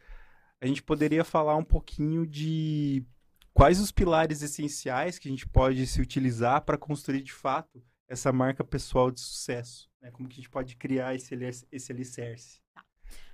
a 0.61 0.67
gente 0.67 0.83
poderia 0.83 1.23
falar 1.23 1.55
um 1.55 1.63
pouquinho 1.63 2.27
de 2.27 3.03
quais 3.51 3.79
os 3.79 3.91
pilares 3.91 4.43
essenciais 4.43 5.17
que 5.17 5.27
a 5.27 5.31
gente 5.31 5.47
pode 5.47 5.87
se 5.87 5.99
utilizar 5.99 6.61
para 6.61 6.77
construir 6.77 7.23
de 7.23 7.33
fato 7.33 7.83
essa 8.09 8.33
marca 8.33 8.63
pessoal 8.63 9.11
de 9.11 9.21
sucesso? 9.21 9.89
Né? 10.01 10.09
Como 10.11 10.27
que 10.27 10.33
a 10.33 10.37
gente 10.37 10.49
pode 10.49 10.75
criar 10.75 11.15
esse, 11.15 11.35
esse 11.71 11.91
alicerce? 11.91 12.59
Tá. 12.73 12.83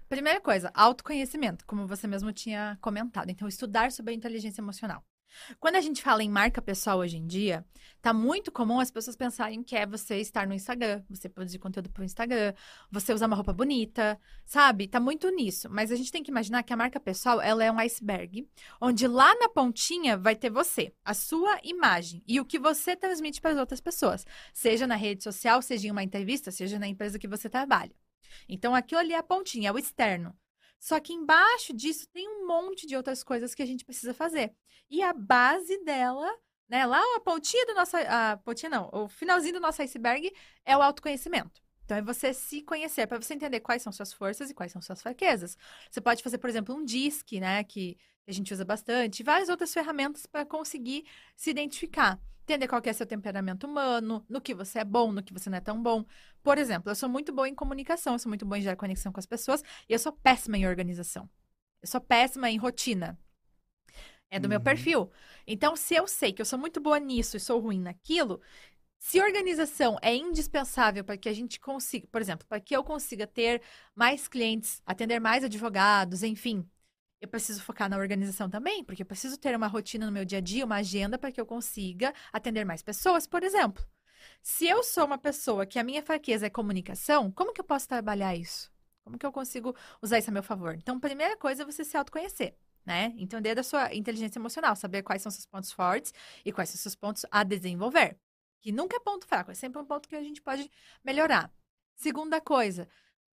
Primeira 0.07 0.39
coisa, 0.41 0.69
autoconhecimento, 0.75 1.65
como 1.65 1.87
você 1.87 2.05
mesmo 2.05 2.31
tinha 2.31 2.77
comentado. 2.81 3.29
Então, 3.29 3.47
estudar 3.47 3.91
sobre 3.91 4.11
a 4.13 4.15
inteligência 4.15 4.61
emocional. 4.61 5.03
Quando 5.59 5.75
a 5.75 5.81
gente 5.81 6.01
fala 6.01 6.23
em 6.23 6.29
marca 6.29 6.61
pessoal 6.61 6.99
hoje 6.99 7.17
em 7.17 7.25
dia, 7.25 7.65
tá 8.01 8.13
muito 8.13 8.51
comum 8.51 8.79
as 8.79 8.91
pessoas 8.91 9.15
pensarem 9.15 9.63
que 9.63 9.75
é 9.75 9.85
você 9.85 10.17
estar 10.17 10.47
no 10.47 10.53
Instagram, 10.53 11.03
você 11.09 11.27
produzir 11.27 11.59
conteúdo 11.59 11.89
pro 11.89 12.03
Instagram, 12.03 12.53
você 12.91 13.13
usar 13.13 13.27
uma 13.27 13.35
roupa 13.35 13.53
bonita, 13.53 14.19
sabe? 14.45 14.87
Tá 14.87 14.99
muito 14.99 15.29
nisso. 15.29 15.69
Mas 15.69 15.91
a 15.91 15.95
gente 15.95 16.11
tem 16.11 16.23
que 16.23 16.31
imaginar 16.31 16.63
que 16.63 16.73
a 16.73 16.77
marca 16.77 16.99
pessoal, 16.99 17.41
ela 17.41 17.63
é 17.63 17.71
um 17.71 17.79
iceberg, 17.79 18.47
onde 18.79 19.07
lá 19.07 19.33
na 19.35 19.49
pontinha 19.49 20.17
vai 20.17 20.35
ter 20.35 20.49
você, 20.49 20.93
a 21.03 21.13
sua 21.13 21.59
imagem 21.63 22.23
e 22.27 22.39
o 22.39 22.45
que 22.45 22.59
você 22.59 22.95
transmite 22.95 23.41
para 23.41 23.51
as 23.51 23.57
outras 23.57 23.81
pessoas, 23.81 24.25
seja 24.53 24.85
na 24.85 24.95
rede 24.95 25.23
social, 25.23 25.61
seja 25.61 25.87
em 25.87 25.91
uma 25.91 26.03
entrevista, 26.03 26.51
seja 26.51 26.77
na 26.77 26.87
empresa 26.87 27.19
que 27.19 27.27
você 27.27 27.49
trabalha. 27.49 27.91
Então 28.47 28.75
aquilo 28.75 28.99
ali 28.99 29.13
é 29.13 29.17
a 29.17 29.23
pontinha, 29.23 29.69
é 29.69 29.71
o 29.71 29.79
externo. 29.79 30.35
Só 30.79 30.99
que 30.99 31.13
embaixo 31.13 31.73
disso 31.73 32.07
tem 32.09 32.27
um 32.27 32.47
monte 32.47 32.85
de 32.85 32.95
outras 32.95 33.23
coisas 33.23 33.55
que 33.55 33.63
a 33.63 33.65
gente 33.65 33.85
precisa 33.85 34.13
fazer. 34.13 34.53
E 34.89 35.01
a 35.01 35.13
base 35.13 35.83
dela, 35.83 36.31
né, 36.69 36.85
lá 36.85 37.01
a 37.15 37.19
pontinha 37.19 37.65
do 37.65 37.73
nosso, 37.73 37.95
a 37.97 38.37
pontinha 38.43 38.69
não, 38.69 38.89
o 38.91 39.07
finalzinho 39.07 39.53
do 39.53 39.59
nosso 39.59 39.81
iceberg 39.81 40.31
é 40.63 40.77
o 40.77 40.81
autoconhecimento. 40.81 41.61
Então, 41.83 41.97
é 41.97 42.01
você 42.01 42.33
se 42.33 42.63
conhecer, 42.63 43.05
para 43.05 43.21
você 43.21 43.35
entender 43.35 43.59
quais 43.59 43.81
são 43.81 43.91
suas 43.93 44.11
forças 44.11 44.49
e 44.49 44.53
quais 44.55 44.71
são 44.71 44.81
suas 44.81 45.01
fraquezas. 45.01 45.55
Você 45.89 46.01
pode 46.01 46.23
fazer, 46.23 46.39
por 46.39 46.49
exemplo, 46.49 46.75
um 46.75 46.83
DISC, 46.83 47.39
né, 47.39 47.63
que 47.63 47.95
a 48.27 48.31
gente 48.31 48.51
usa 48.51 48.65
bastante, 48.65 49.19
e 49.19 49.23
várias 49.23 49.49
outras 49.49 49.71
ferramentas 49.71 50.25
para 50.25 50.45
conseguir 50.45 51.05
se 51.35 51.51
identificar 51.51 52.19
entender 52.45 52.67
qual 52.67 52.81
é 52.85 52.93
seu 52.93 53.05
temperamento 53.05 53.65
humano, 53.65 54.23
no 54.29 54.39
que 54.39 54.53
você 54.53 54.79
é 54.79 54.85
bom, 54.85 55.11
no 55.11 55.23
que 55.23 55.33
você 55.33 55.49
não 55.49 55.57
é 55.57 55.61
tão 55.61 55.81
bom. 55.81 56.05
Por 56.43 56.57
exemplo, 56.57 56.91
eu 56.91 56.95
sou 56.95 57.09
muito 57.09 57.33
boa 57.33 57.49
em 57.49 57.55
comunicação, 57.55 58.13
eu 58.13 58.19
sou 58.19 58.29
muito 58.29 58.45
boa 58.45 58.57
em 58.57 58.61
gerar 58.61 58.75
conexão 58.75 59.11
com 59.11 59.19
as 59.19 59.25
pessoas, 59.25 59.63
e 59.89 59.93
eu 59.93 59.99
sou 59.99 60.11
péssima 60.11 60.57
em 60.57 60.67
organização. 60.67 61.29
Eu 61.81 61.87
sou 61.87 61.99
péssima 61.99 62.49
em 62.49 62.57
rotina. 62.57 63.19
É 64.29 64.39
do 64.39 64.45
uhum. 64.45 64.49
meu 64.49 64.61
perfil. 64.61 65.11
Então, 65.45 65.75
se 65.75 65.95
eu 65.95 66.07
sei 66.07 66.33
que 66.33 66.41
eu 66.41 66.45
sou 66.45 66.57
muito 66.57 66.79
boa 66.79 66.99
nisso 66.99 67.37
e 67.37 67.39
sou 67.39 67.59
ruim 67.59 67.79
naquilo, 67.79 68.41
se 68.99 69.21
organização 69.21 69.97
é 70.01 70.15
indispensável 70.15 71.03
para 71.03 71.17
que 71.17 71.29
a 71.29 71.33
gente 71.33 71.59
consiga, 71.59 72.07
por 72.11 72.21
exemplo, 72.21 72.45
para 72.47 72.59
que 72.59 72.75
eu 72.75 72.83
consiga 72.83 73.27
ter 73.27 73.61
mais 73.93 74.27
clientes, 74.27 74.81
atender 74.85 75.19
mais 75.19 75.43
advogados, 75.43 76.23
enfim, 76.23 76.67
eu 77.21 77.27
preciso 77.27 77.61
focar 77.63 77.89
na 77.89 77.97
organização 77.97 78.49
também, 78.49 78.83
porque 78.83 79.01
eu 79.01 79.05
preciso 79.05 79.37
ter 79.37 79.55
uma 79.55 79.67
rotina 79.67 80.05
no 80.05 80.11
meu 80.11 80.25
dia 80.25 80.37
a 80.39 80.41
dia, 80.41 80.65
uma 80.65 80.75
agenda 80.77 81.17
para 81.17 81.31
que 81.31 81.39
eu 81.39 81.45
consiga 81.45 82.13
atender 82.31 82.65
mais 82.65 82.81
pessoas, 82.81 83.25
por 83.25 83.43
exemplo. 83.43 83.85
Se 84.41 84.67
eu 84.67 84.83
sou 84.83 85.05
uma 85.05 85.17
pessoa 85.17 85.65
que 85.65 85.79
a 85.79 85.83
minha 85.83 86.01
fraqueza 86.01 86.45
é 86.47 86.49
comunicação, 86.49 87.31
como 87.31 87.53
que 87.53 87.61
eu 87.61 87.65
posso 87.65 87.87
trabalhar 87.87 88.35
isso? 88.35 88.71
Como 89.03 89.17
que 89.17 89.25
eu 89.25 89.31
consigo 89.31 89.75
usar 90.01 90.19
isso 90.19 90.29
a 90.29 90.33
meu 90.33 90.43
favor? 90.43 90.73
Então, 90.75 90.99
primeira 90.99 91.37
coisa 91.37 91.63
é 91.63 91.65
você 91.65 91.83
se 91.83 91.95
autoconhecer, 91.95 92.55
né? 92.85 93.13
Entender 93.17 93.55
da 93.55 93.63
sua 93.63 93.93
inteligência 93.93 94.39
emocional, 94.39 94.75
saber 94.75 95.03
quais 95.03 95.21
são 95.21 95.31
seus 95.31 95.45
pontos 95.45 95.71
fortes 95.71 96.13
e 96.43 96.51
quais 96.51 96.69
são 96.69 96.79
seus 96.79 96.95
pontos 96.95 97.25
a 97.31 97.43
desenvolver. 97.43 98.17
Que 98.61 98.71
nunca 98.71 98.97
é 98.97 98.99
ponto 98.99 99.27
fraco, 99.27 99.51
é 99.51 99.53
sempre 99.53 99.79
um 99.79 99.85
ponto 99.85 100.09
que 100.09 100.15
a 100.15 100.23
gente 100.23 100.41
pode 100.41 100.69
melhorar. 101.03 101.51
Segunda 101.95 102.41
coisa, 102.41 102.87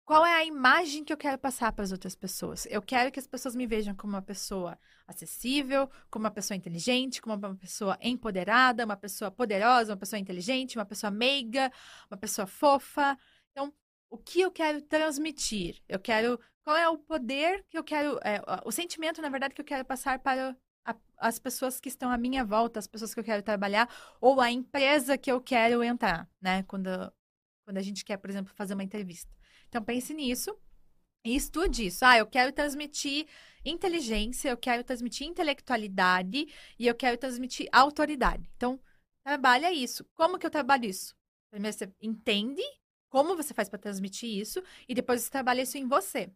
qual 0.06 0.24
é 0.24 0.34
a 0.34 0.44
imagem 0.44 1.02
que 1.04 1.12
eu 1.12 1.16
quero 1.16 1.36
passar 1.36 1.72
para 1.72 1.84
as 1.84 1.90
outras 1.90 2.14
pessoas? 2.14 2.64
Eu 2.70 2.80
quero 2.80 3.10
que 3.10 3.18
as 3.18 3.26
pessoas 3.26 3.56
me 3.56 3.66
vejam 3.66 3.92
como 3.92 4.12
uma 4.12 4.22
pessoa 4.22 4.78
acessível, 5.04 5.90
como 6.08 6.24
uma 6.24 6.30
pessoa 6.30 6.56
inteligente, 6.56 7.20
como 7.20 7.34
uma 7.34 7.56
pessoa 7.56 7.98
empoderada, 8.00 8.84
uma 8.84 8.96
pessoa 8.96 9.32
poderosa, 9.32 9.92
uma 9.92 9.98
pessoa 9.98 10.20
inteligente, 10.20 10.78
uma 10.78 10.84
pessoa 10.86 11.10
meiga, 11.10 11.72
uma 12.08 12.16
pessoa 12.16 12.46
fofa. 12.46 13.18
Então, 13.50 13.74
o 14.08 14.16
que 14.16 14.40
eu 14.40 14.50
quero 14.52 14.80
transmitir? 14.80 15.82
Eu 15.88 15.98
quero. 15.98 16.38
Qual 16.62 16.76
é 16.76 16.88
o 16.88 16.96
poder 16.98 17.64
que 17.68 17.76
eu 17.76 17.82
quero. 17.82 18.20
É, 18.22 18.40
o 18.64 18.70
sentimento, 18.70 19.20
na 19.20 19.28
verdade, 19.28 19.54
que 19.56 19.60
eu 19.60 19.64
quero 19.64 19.84
passar 19.84 20.20
para 20.20 20.56
a, 20.84 20.94
as 21.18 21.40
pessoas 21.40 21.80
que 21.80 21.88
estão 21.88 22.10
à 22.12 22.16
minha 22.16 22.44
volta, 22.44 22.78
as 22.78 22.86
pessoas 22.86 23.12
que 23.12 23.18
eu 23.18 23.24
quero 23.24 23.42
trabalhar, 23.42 23.88
ou 24.20 24.40
a 24.40 24.52
empresa 24.52 25.18
que 25.18 25.32
eu 25.32 25.40
quero 25.40 25.82
entrar, 25.82 26.28
né? 26.40 26.62
Quando, 26.62 27.12
quando 27.66 27.78
a 27.78 27.82
gente 27.82 28.04
quer, 28.04 28.16
por 28.16 28.30
exemplo, 28.30 28.54
fazer 28.54 28.74
uma 28.74 28.84
entrevista. 28.84 29.36
Então, 29.68 29.82
pense 29.82 30.14
nisso 30.14 30.56
e 31.24 31.34
estude 31.34 31.86
isso. 31.86 32.04
Ah, 32.04 32.16
eu 32.16 32.26
quero 32.26 32.52
transmitir 32.52 33.26
inteligência, 33.64 34.48
eu 34.48 34.56
quero 34.56 34.84
transmitir 34.84 35.26
intelectualidade 35.26 36.46
e 36.78 36.86
eu 36.86 36.94
quero 36.94 37.18
transmitir 37.18 37.68
autoridade. 37.72 38.48
Então, 38.56 38.80
trabalha 39.24 39.72
isso. 39.72 40.04
Como 40.14 40.38
que 40.38 40.46
eu 40.46 40.50
trabalho 40.50 40.84
isso? 40.84 41.16
Primeiro 41.50 41.76
você 41.76 41.92
entende 42.00 42.62
como 43.08 43.36
você 43.36 43.52
faz 43.52 43.68
para 43.68 43.80
transmitir 43.80 44.30
isso 44.30 44.62
e 44.88 44.94
depois 44.94 45.22
você 45.22 45.30
trabalha 45.30 45.62
isso 45.62 45.76
em 45.76 45.88
você. 45.88 46.30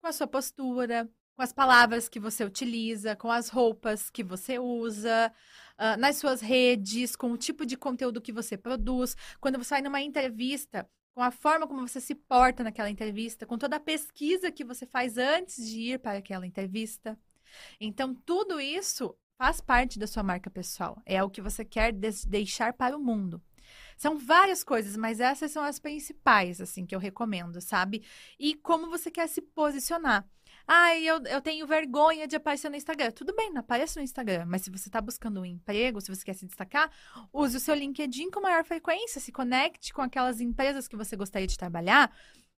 Com 0.00 0.08
a 0.08 0.12
sua 0.12 0.26
postura, 0.26 1.06
com 1.36 1.42
as 1.42 1.52
palavras 1.52 2.08
que 2.08 2.20
você 2.20 2.44
utiliza, 2.44 3.16
com 3.16 3.30
as 3.30 3.48
roupas 3.48 4.10
que 4.10 4.22
você 4.22 4.58
usa, 4.58 5.32
uh, 5.78 5.98
nas 5.98 6.16
suas 6.16 6.40
redes, 6.40 7.16
com 7.16 7.32
o 7.32 7.38
tipo 7.38 7.64
de 7.64 7.76
conteúdo 7.76 8.20
que 8.20 8.32
você 8.32 8.56
produz. 8.56 9.16
Quando 9.40 9.58
você 9.58 9.74
vai 9.74 9.82
numa 9.82 10.00
entrevista, 10.00 10.88
com 11.14 11.22
a 11.22 11.30
forma 11.30 11.66
como 11.66 11.86
você 11.86 12.00
se 12.00 12.14
porta 12.14 12.62
naquela 12.62 12.90
entrevista, 12.90 13.46
com 13.46 13.58
toda 13.58 13.76
a 13.76 13.80
pesquisa 13.80 14.52
que 14.52 14.64
você 14.64 14.86
faz 14.86 15.18
antes 15.18 15.66
de 15.68 15.92
ir 15.92 15.98
para 15.98 16.18
aquela 16.18 16.46
entrevista. 16.46 17.18
Então, 17.80 18.14
tudo 18.14 18.60
isso 18.60 19.16
faz 19.36 19.60
parte 19.60 19.98
da 19.98 20.06
sua 20.06 20.22
marca 20.22 20.50
pessoal. 20.50 21.00
É 21.04 21.22
o 21.22 21.30
que 21.30 21.40
você 21.40 21.64
quer 21.64 21.92
deixar 21.92 22.72
para 22.74 22.96
o 22.96 23.00
mundo. 23.00 23.42
São 23.96 24.18
várias 24.18 24.64
coisas, 24.64 24.96
mas 24.96 25.20
essas 25.20 25.50
são 25.50 25.62
as 25.62 25.78
principais, 25.78 26.60
assim, 26.60 26.86
que 26.86 26.94
eu 26.94 26.98
recomendo, 26.98 27.60
sabe? 27.60 28.02
E 28.38 28.54
como 28.54 28.88
você 28.90 29.10
quer 29.10 29.28
se 29.28 29.42
posicionar. 29.42 30.26
Ah, 30.72 30.96
eu, 30.96 31.20
eu 31.24 31.40
tenho 31.40 31.66
vergonha 31.66 32.28
de 32.28 32.36
aparecer 32.36 32.70
no 32.70 32.76
Instagram. 32.76 33.10
Tudo 33.10 33.34
bem, 33.34 33.52
não 33.52 33.58
apareça 33.58 33.98
no 33.98 34.04
Instagram. 34.04 34.44
Mas 34.46 34.62
se 34.62 34.70
você 34.70 34.88
está 34.88 35.00
buscando 35.00 35.40
um 35.40 35.44
emprego, 35.44 36.00
se 36.00 36.14
você 36.14 36.24
quer 36.24 36.34
se 36.34 36.46
destacar, 36.46 36.88
use 37.32 37.56
o 37.56 37.60
seu 37.60 37.74
LinkedIn 37.74 38.30
com 38.30 38.40
maior 38.40 38.64
frequência. 38.64 39.20
Se 39.20 39.32
conecte 39.32 39.92
com 39.92 40.00
aquelas 40.00 40.40
empresas 40.40 40.86
que 40.86 40.94
você 40.94 41.16
gostaria 41.16 41.48
de 41.48 41.58
trabalhar. 41.58 42.16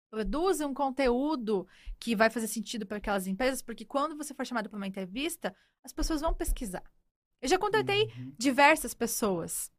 Produza 0.09 0.67
um 0.67 0.73
conteúdo 0.73 1.65
que 1.97 2.13
vai 2.13 2.29
fazer 2.29 2.49
sentido 2.49 2.85
para 2.85 2.97
aquelas 2.97 3.27
empresas, 3.27 3.61
porque 3.61 3.85
quando 3.85 4.17
você 4.17 4.33
for 4.33 4.45
chamado 4.45 4.69
para 4.69 4.75
uma 4.75 4.87
entrevista, 4.87 5.55
as 5.81 5.93
pessoas 5.93 6.19
vão 6.19 6.33
pesquisar. 6.33 6.83
Eu 7.41 7.47
já 7.47 7.57
contratei 7.57 8.03
uhum. 8.17 8.35
diversas 8.37 8.93
pessoas. 8.93 9.71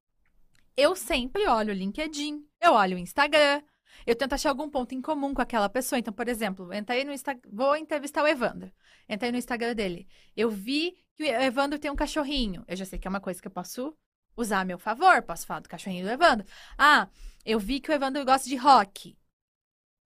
Eu 0.74 0.96
sempre 0.96 1.46
olho 1.46 1.70
o 1.70 1.76
LinkedIn, 1.76 2.46
eu 2.62 2.72
olho 2.72 2.96
o 2.96 2.98
Instagram, 2.98 3.62
eu 4.06 4.14
tento 4.14 4.32
achar 4.32 4.50
algum 4.50 4.68
ponto 4.68 4.94
em 4.94 5.00
comum 5.00 5.34
com 5.34 5.42
aquela 5.42 5.68
pessoa. 5.68 5.98
Então, 5.98 6.12
por 6.12 6.28
exemplo, 6.28 6.72
entrei 6.72 7.04
no 7.04 7.12
vou 7.52 7.76
entrevistar 7.76 8.22
o 8.22 8.26
Evandro. 8.26 8.72
Entrei 9.08 9.30
no 9.30 9.38
Instagram 9.38 9.74
dele. 9.74 10.08
Eu 10.36 10.50
vi 10.50 10.96
que 11.14 11.22
o 11.22 11.26
Evandro 11.26 11.78
tem 11.78 11.90
um 11.90 11.96
cachorrinho. 11.96 12.64
Eu 12.66 12.76
já 12.76 12.84
sei 12.84 12.98
que 12.98 13.06
é 13.06 13.10
uma 13.10 13.20
coisa 13.20 13.40
que 13.40 13.48
eu 13.48 13.52
posso 13.52 13.96
usar 14.36 14.60
a 14.60 14.64
meu 14.64 14.78
favor. 14.78 15.22
Posso 15.22 15.46
falar 15.46 15.60
do 15.60 15.68
cachorrinho 15.68 16.04
do 16.04 16.10
Evandro. 16.10 16.46
Ah, 16.78 17.08
eu 17.44 17.58
vi 17.58 17.80
que 17.80 17.90
o 17.90 17.94
Evandro 17.94 18.24
gosta 18.24 18.48
de 18.48 18.56
rock. 18.56 19.16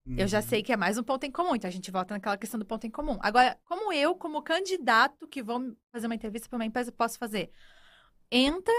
Uhum. 0.06 0.16
Eu 0.18 0.28
já 0.28 0.40
sei 0.40 0.60
uhum. 0.60 0.64
que 0.64 0.72
é 0.72 0.76
mais 0.76 0.98
um 0.98 1.02
ponto 1.02 1.24
em 1.24 1.30
comum. 1.30 1.54
Então, 1.54 1.68
a 1.68 1.72
gente 1.72 1.90
volta 1.90 2.14
naquela 2.14 2.36
questão 2.36 2.58
do 2.58 2.66
ponto 2.66 2.86
em 2.86 2.90
comum. 2.90 3.18
Agora, 3.20 3.58
como 3.64 3.92
eu, 3.92 4.14
como 4.14 4.42
candidato 4.42 5.26
que 5.26 5.42
vou 5.42 5.76
fazer 5.92 6.06
uma 6.06 6.14
entrevista 6.14 6.48
para 6.48 6.56
uma 6.56 6.64
empresa, 6.64 6.92
posso 6.92 7.18
fazer? 7.18 7.50
Entra 8.30 8.74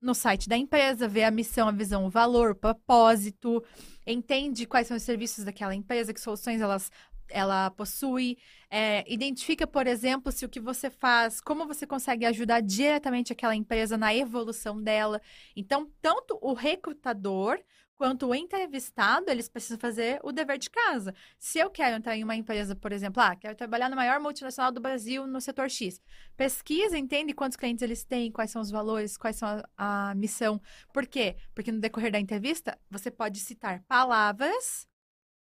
no 0.00 0.14
site 0.14 0.48
da 0.48 0.56
empresa, 0.56 1.08
vê 1.08 1.24
a 1.24 1.30
missão, 1.30 1.68
a 1.68 1.72
visão, 1.72 2.06
o 2.06 2.10
valor, 2.10 2.52
o 2.52 2.54
propósito, 2.54 3.62
entende 4.06 4.66
quais 4.66 4.86
são 4.86 4.96
os 4.96 5.02
serviços 5.02 5.44
daquela 5.44 5.74
empresa, 5.74 6.14
que 6.14 6.20
soluções 6.20 6.60
elas 6.60 6.90
ela 7.30 7.70
possui, 7.70 8.38
é, 8.70 9.04
identifica, 9.12 9.66
por 9.66 9.86
exemplo, 9.86 10.32
se 10.32 10.44
o 10.44 10.48
que 10.48 10.60
você 10.60 10.90
faz, 10.90 11.40
como 11.40 11.66
você 11.66 11.86
consegue 11.86 12.24
ajudar 12.24 12.60
diretamente 12.60 13.32
aquela 13.32 13.54
empresa 13.54 13.96
na 13.96 14.14
evolução 14.14 14.82
dela. 14.82 15.20
Então, 15.54 15.90
tanto 16.00 16.38
o 16.40 16.54
recrutador 16.54 17.58
quanto 17.98 18.28
o 18.28 18.34
entrevistado, 18.34 19.28
eles 19.28 19.48
precisam 19.48 19.76
fazer 19.76 20.20
o 20.22 20.30
dever 20.30 20.56
de 20.56 20.70
casa. 20.70 21.12
Se 21.36 21.58
eu 21.58 21.68
quero 21.68 21.96
entrar 21.96 22.16
em 22.16 22.22
uma 22.22 22.36
empresa, 22.36 22.76
por 22.76 22.92
exemplo, 22.92 23.20
ah, 23.20 23.34
quero 23.34 23.56
trabalhar 23.56 23.88
na 23.88 23.96
maior 23.96 24.20
multinacional 24.20 24.70
do 24.70 24.80
Brasil 24.80 25.26
no 25.26 25.40
setor 25.40 25.68
X, 25.68 26.00
pesquisa, 26.36 26.96
entende 26.96 27.34
quantos 27.34 27.56
clientes 27.56 27.82
eles 27.82 28.04
têm, 28.04 28.30
quais 28.30 28.52
são 28.52 28.62
os 28.62 28.70
valores, 28.70 29.16
quais 29.16 29.36
são 29.36 29.60
a, 29.76 30.10
a 30.10 30.14
missão. 30.14 30.62
Por 30.92 31.06
quê? 31.06 31.36
Porque 31.52 31.72
no 31.72 31.80
decorrer 31.80 32.12
da 32.12 32.20
entrevista, 32.20 32.78
você 32.88 33.10
pode 33.10 33.40
citar 33.40 33.82
palavras 33.88 34.88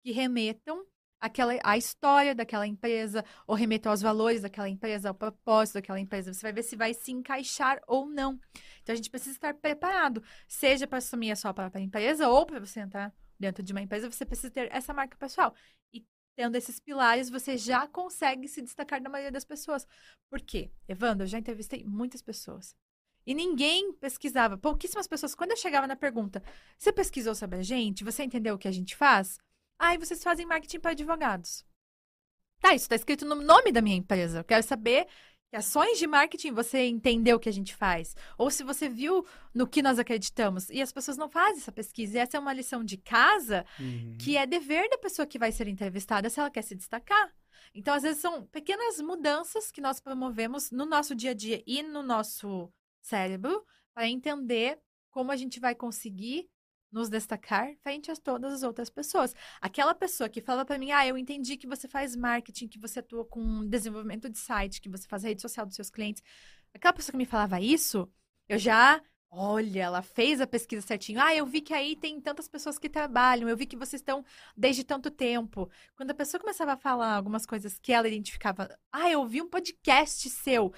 que 0.02 0.14
remetam 0.14 0.86
aquela, 1.20 1.54
a 1.64 1.78
história 1.78 2.36
daquela 2.36 2.68
empresa, 2.68 3.24
ou 3.48 3.56
remetam 3.56 3.92
aos 3.92 4.02
valores 4.02 4.42
daquela 4.42 4.70
empresa, 4.70 5.10
ao 5.10 5.16
propósito 5.16 5.76
daquela 5.76 6.00
empresa. 6.00 6.34
Você 6.34 6.42
vai 6.42 6.54
ver 6.54 6.64
se 6.64 6.76
vai 6.76 6.94
se 6.94 7.12
encaixar 7.12 7.82
ou 7.88 8.08
não. 8.08 8.40
Então 8.82 8.94
a 8.94 8.96
gente 8.96 9.10
precisa 9.10 9.36
estar 9.36 9.54
preparado, 9.54 10.24
seja 10.48 10.88
para 10.88 11.00
assumir 11.00 11.32
a 11.32 11.36
sua 11.36 11.54
própria 11.54 11.82
empresa 11.82 12.30
ou 12.30 12.46
para 12.46 12.60
você 12.60 12.80
entrar 12.80 13.14
dentro 13.40 13.64
de 13.64 13.74
uma 13.74 13.82
empresa, 13.82 14.10
você 14.10 14.26
precisa 14.26 14.52
ter 14.52 14.70
essa 14.72 14.94
marca 14.94 15.18
pessoal. 15.18 15.54
E 15.94 16.06
tendo 16.36 16.56
esses 16.56 16.80
pilares, 16.80 17.30
você 17.30 17.58
já 17.58 17.88
consegue 17.88 18.48
se 18.48 18.62
destacar 18.62 19.02
da 19.02 19.10
maioria 19.10 19.32
das 19.32 19.46
pessoas. 19.46 19.88
Por 20.30 20.42
quê? 20.42 20.72
Evandro, 20.88 21.24
eu 21.24 21.28
já 21.28 21.38
entrevistei 21.38 21.84
muitas 21.84 22.22
pessoas. 22.22 22.76
E 23.26 23.34
ninguém 23.34 23.92
pesquisava. 23.94 24.58
Pouquíssimas 24.58 25.08
pessoas. 25.08 25.34
Quando 25.34 25.52
eu 25.52 25.58
chegava 25.58 25.88
na 25.88 25.96
pergunta, 25.96 26.44
você 26.78 26.94
pesquisou 26.94 27.34
sobre 27.34 27.60
a 27.60 27.64
gente? 27.64 28.04
Você 28.04 28.24
entendeu 28.24 28.56
o 28.56 28.58
que 28.58 28.68
a 28.68 28.72
gente 28.72 28.96
faz? 28.96 29.40
Aí 29.80 29.98
vocês 29.98 30.24
fazem 30.24 30.46
marketing 30.46 30.80
para 30.80 30.92
advogados. 30.92 31.66
Tá, 32.60 32.74
isso 32.74 32.86
está 32.86 32.96
escrito 32.96 33.26
no 33.26 33.36
nome 33.36 33.72
da 33.72 33.82
minha 33.82 33.96
empresa. 33.96 34.40
Eu 34.40 34.44
quero 34.44 34.64
saber 34.64 35.08
que 35.50 35.56
ações 35.56 36.00
de 36.00 36.08
marketing 36.08 36.52
você 36.52 36.88
entendeu 36.88 37.38
o 37.38 37.40
que 37.40 37.50
a 37.50 37.54
gente 37.54 37.76
faz. 37.76 38.16
Ou 38.38 38.50
se 38.50 38.64
você 38.64 38.90
viu 38.90 39.26
no 39.54 39.68
que 39.68 39.82
nós 39.82 40.00
acreditamos. 40.00 40.70
E 40.70 40.82
as 40.82 40.92
pessoas 40.92 41.18
não 41.18 41.30
fazem 41.30 41.58
essa 41.58 41.72
pesquisa. 41.72 42.18
E 42.18 42.20
essa 42.20 42.38
é 42.38 42.40
uma 42.40 42.54
lição 42.54 42.84
de 42.84 42.98
casa 42.98 43.66
uhum. 43.80 44.18
que 44.20 44.38
é 44.38 44.46
dever 44.46 44.90
da 44.90 44.98
pessoa 44.98 45.28
que 45.28 45.38
vai 45.38 45.52
ser 45.52 45.68
entrevistada 45.68 46.30
se 46.30 46.40
ela 46.40 46.50
quer 46.50 46.64
se 46.64 46.76
destacar. 46.76 47.34
Então, 47.74 47.94
às 47.94 48.04
vezes, 48.04 48.22
são 48.22 48.46
pequenas 48.48 49.02
mudanças 49.02 49.70
que 49.70 49.82
nós 49.82 50.00
promovemos 50.00 50.72
no 50.72 50.86
nosso 50.86 51.14
dia 51.14 51.32
a 51.32 51.34
dia 51.34 51.62
e 51.68 51.84
no 51.84 52.02
nosso 52.02 52.72
cérebro 53.02 53.66
para 53.94 54.08
entender 54.08 54.80
como 55.12 55.32
a 55.32 55.36
gente 55.36 55.60
vai 55.60 55.76
conseguir 55.76 56.50
nos 56.92 57.10
destacar 57.10 57.76
frente 57.82 58.10
a 58.10 58.16
todas 58.16 58.54
as 58.54 58.64
outras 58.64 58.90
pessoas. 58.90 59.34
Aquela 59.62 59.94
pessoa 59.94 60.30
que 60.30 60.42
fala 60.42 60.66
para 60.66 60.78
mim, 60.78 60.92
ah, 60.92 61.06
eu 61.06 61.18
entendi 61.18 61.58
que 61.58 61.68
você 61.68 61.88
faz 61.88 62.16
marketing, 62.16 62.68
que 62.68 62.80
você 62.80 63.00
atua 63.00 63.26
com 63.26 63.68
desenvolvimento 63.68 64.30
de 64.30 64.38
site, 64.38 64.82
que 64.82 64.90
você 64.90 65.08
faz 65.08 65.24
rede 65.24 65.42
social 65.42 65.66
dos 65.66 65.76
seus 65.76 65.90
clientes. 65.90 66.24
Aquela 66.74 66.94
pessoa 66.94 67.12
que 67.12 67.18
me 67.18 67.26
falava 67.26 67.60
isso, 67.60 68.10
eu 68.48 68.58
já 68.58 69.02
Olha, 69.38 69.82
ela 69.84 70.02
fez 70.02 70.40
a 70.40 70.48
pesquisa 70.48 70.82
certinho. 70.82 71.20
Ah, 71.22 71.36
eu 71.36 71.46
vi 71.46 71.60
que 71.60 71.74
aí 71.74 71.98
tem 71.98 72.22
tantas 72.22 72.48
pessoas 72.48 72.80
que 72.80 72.88
trabalham, 72.88 73.50
eu 73.50 73.58
vi 73.58 73.66
que 73.66 73.76
vocês 73.76 74.00
estão 74.02 74.24
desde 74.56 74.82
tanto 74.86 75.12
tempo. 75.12 75.70
Quando 75.94 76.12
a 76.12 76.14
pessoa 76.14 76.40
começava 76.40 76.72
a 76.72 76.78
falar 76.78 77.16
algumas 77.16 77.46
coisas 77.46 77.78
que 77.78 77.92
ela 77.92 78.08
identificava, 78.08 78.70
ah, 78.94 79.12
eu 79.12 79.28
vi 79.28 79.42
um 79.42 79.50
podcast 79.50 80.30
seu. 80.30 80.72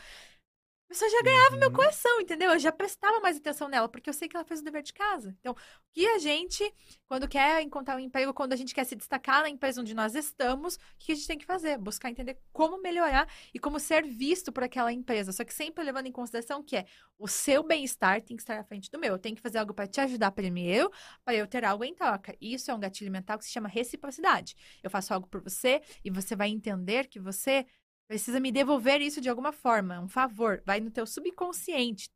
A 0.88 0.93
pessoa 0.93 1.12
já 1.12 1.21
ganhava 1.21 1.56
uhum. 1.56 1.60
meu 1.60 1.71
coração, 1.71 2.21
entendeu? 2.21 2.52
Eu 2.52 2.60
já 2.60 2.71
prestava 2.71 3.19
mais 3.19 3.36
atenção 3.36 3.67
nela, 3.67 3.89
porque 3.89 4.10
eu 4.10 4.13
sei 4.13 4.30
que 4.30 4.38
ela 4.38 4.45
fez 4.45 4.62
o 4.62 4.63
dever 4.63 4.82
de 4.82 4.93
casa. 4.93 5.36
Então, 5.41 5.52
o 5.52 5.56
que 5.93 6.08
a 6.08 6.17
gente, 6.17 6.63
quando 7.06 7.28
quer 7.28 7.62
encontrar 7.62 7.97
um 7.97 8.00
emprego, 8.00 8.34
quando 8.34 8.54
a 8.54 8.56
gente 8.56 8.73
quer 8.73 8.86
se 8.86 8.95
destacar 8.95 9.41
na 9.41 9.50
empresa 9.50 9.82
onde 9.82 9.93
nós 9.93 10.15
estamos, 10.15 10.76
o 10.76 10.80
que 10.97 11.12
a 11.12 11.15
gente 11.15 11.28
tem 11.28 11.38
que 11.38 11.45
fazer? 11.45 11.78
Buscar 11.78 12.10
entender 12.10 12.39
como 12.54 12.82
melhorar 12.82 13.28
e 13.54 13.60
como 13.60 13.82
ser 13.82 14.06
visto 14.06 14.50
por 14.50 14.63
aquela 14.63 14.93
empresa. 14.93 15.34
Só 15.34 15.43
que 15.43 15.54
sempre 15.54 15.84
levando 15.84 16.08
em 16.08 16.12
consideração 16.12 16.63
que 16.63 16.78
é 16.78 16.86
o 17.19 17.28
seu 17.28 17.63
bem-estar 17.63 18.21
tem 18.21 18.38
que 18.38 18.43
estar 18.43 18.58
à 18.58 18.63
frente 18.63 18.89
do 18.89 18.97
meu. 18.97 19.12
Eu 19.12 19.19
tenho 19.19 19.36
que 19.36 19.41
fazer 19.41 19.58
algo 19.58 19.73
para 19.73 19.88
te 19.88 20.00
ajudar 20.00 20.32
primeiro, 20.32 20.89
para 21.26 21.36
eu 21.36 21.45
ter 21.45 21.65
algo 21.65 21.84
em 21.84 21.93
troca. 21.93 22.34
Isso 22.39 22.71
é 22.71 22.73
um 22.73 22.80
gatilho 22.80 23.12
mental 23.12 23.38
que 23.38 23.43
se 23.43 23.52
chama 23.52 23.67
reciprocidade. 23.67 24.56
Eu 24.82 24.89
faço 24.89 25.13
algo 25.13 25.28
por 25.28 25.41
você 25.41 25.82
e 26.06 26.10
você 26.10 26.34
vai 26.34 26.47
entender 26.47 27.08
que 27.08 27.19
você 27.19 27.65
Precisa 28.08 28.39
me 28.39 28.52
devolver 28.52 29.02
isso 29.02 29.20
de 29.20 29.30
alguma 29.30 29.52
forma, 29.52 30.00
um 30.00 30.08
favor. 30.08 30.63
Vai 30.65 30.80
no 30.80 30.89
teu 30.89 31.06
subconsciente. 31.06 32.10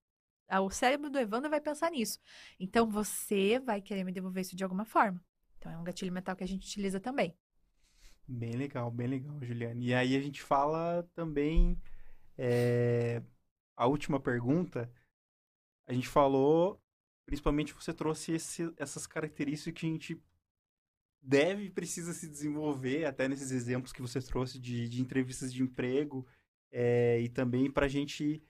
Ah, 0.47 0.61
o 0.61 0.69
cérebro 0.69 1.09
do 1.09 1.19
Evandro 1.19 1.49
vai 1.49 1.59
pensar 1.61 1.91
nisso. 1.91 2.19
Então, 2.59 2.89
você 2.89 3.59
vai 3.59 3.81
querer 3.81 4.03
me 4.03 4.11
devolver 4.11 4.41
isso 4.41 4.55
de 4.55 4.63
alguma 4.63 4.85
forma. 4.85 5.23
Então, 5.57 5.71
é 5.71 5.77
um 5.77 5.83
gatilho 5.83 6.11
mental 6.11 6.35
que 6.35 6.43
a 6.43 6.47
gente 6.47 6.65
utiliza 6.65 6.99
também. 6.99 7.35
Bem 8.27 8.53
legal, 8.53 8.89
bem 8.89 9.07
legal, 9.07 9.37
Juliane. 9.41 9.87
E 9.87 9.93
aí 9.93 10.15
a 10.15 10.21
gente 10.21 10.41
fala 10.41 11.07
também... 11.13 11.81
É, 12.37 13.21
a 13.75 13.85
última 13.85 14.19
pergunta, 14.19 14.91
a 15.87 15.93
gente 15.93 16.07
falou... 16.07 16.81
Principalmente 17.23 17.73
você 17.73 17.93
trouxe 17.93 18.33
esse, 18.33 18.73
essas 18.75 19.07
características 19.07 19.79
que 19.79 19.85
a 19.85 19.89
gente 19.89 20.21
deve 21.21 21.65
e 21.65 21.69
precisa 21.69 22.13
se 22.13 22.27
desenvolver, 22.27 23.05
até 23.05 23.27
nesses 23.27 23.51
exemplos 23.51 23.93
que 23.93 24.01
você 24.01 24.21
trouxe 24.21 24.59
de, 24.59 24.89
de 24.89 25.01
entrevistas 25.01 25.53
de 25.53 25.61
emprego, 25.61 26.25
é, 26.71 27.19
e 27.21 27.29
também 27.29 27.69
para 27.69 27.85
a 27.85 27.89
gente 27.89 28.43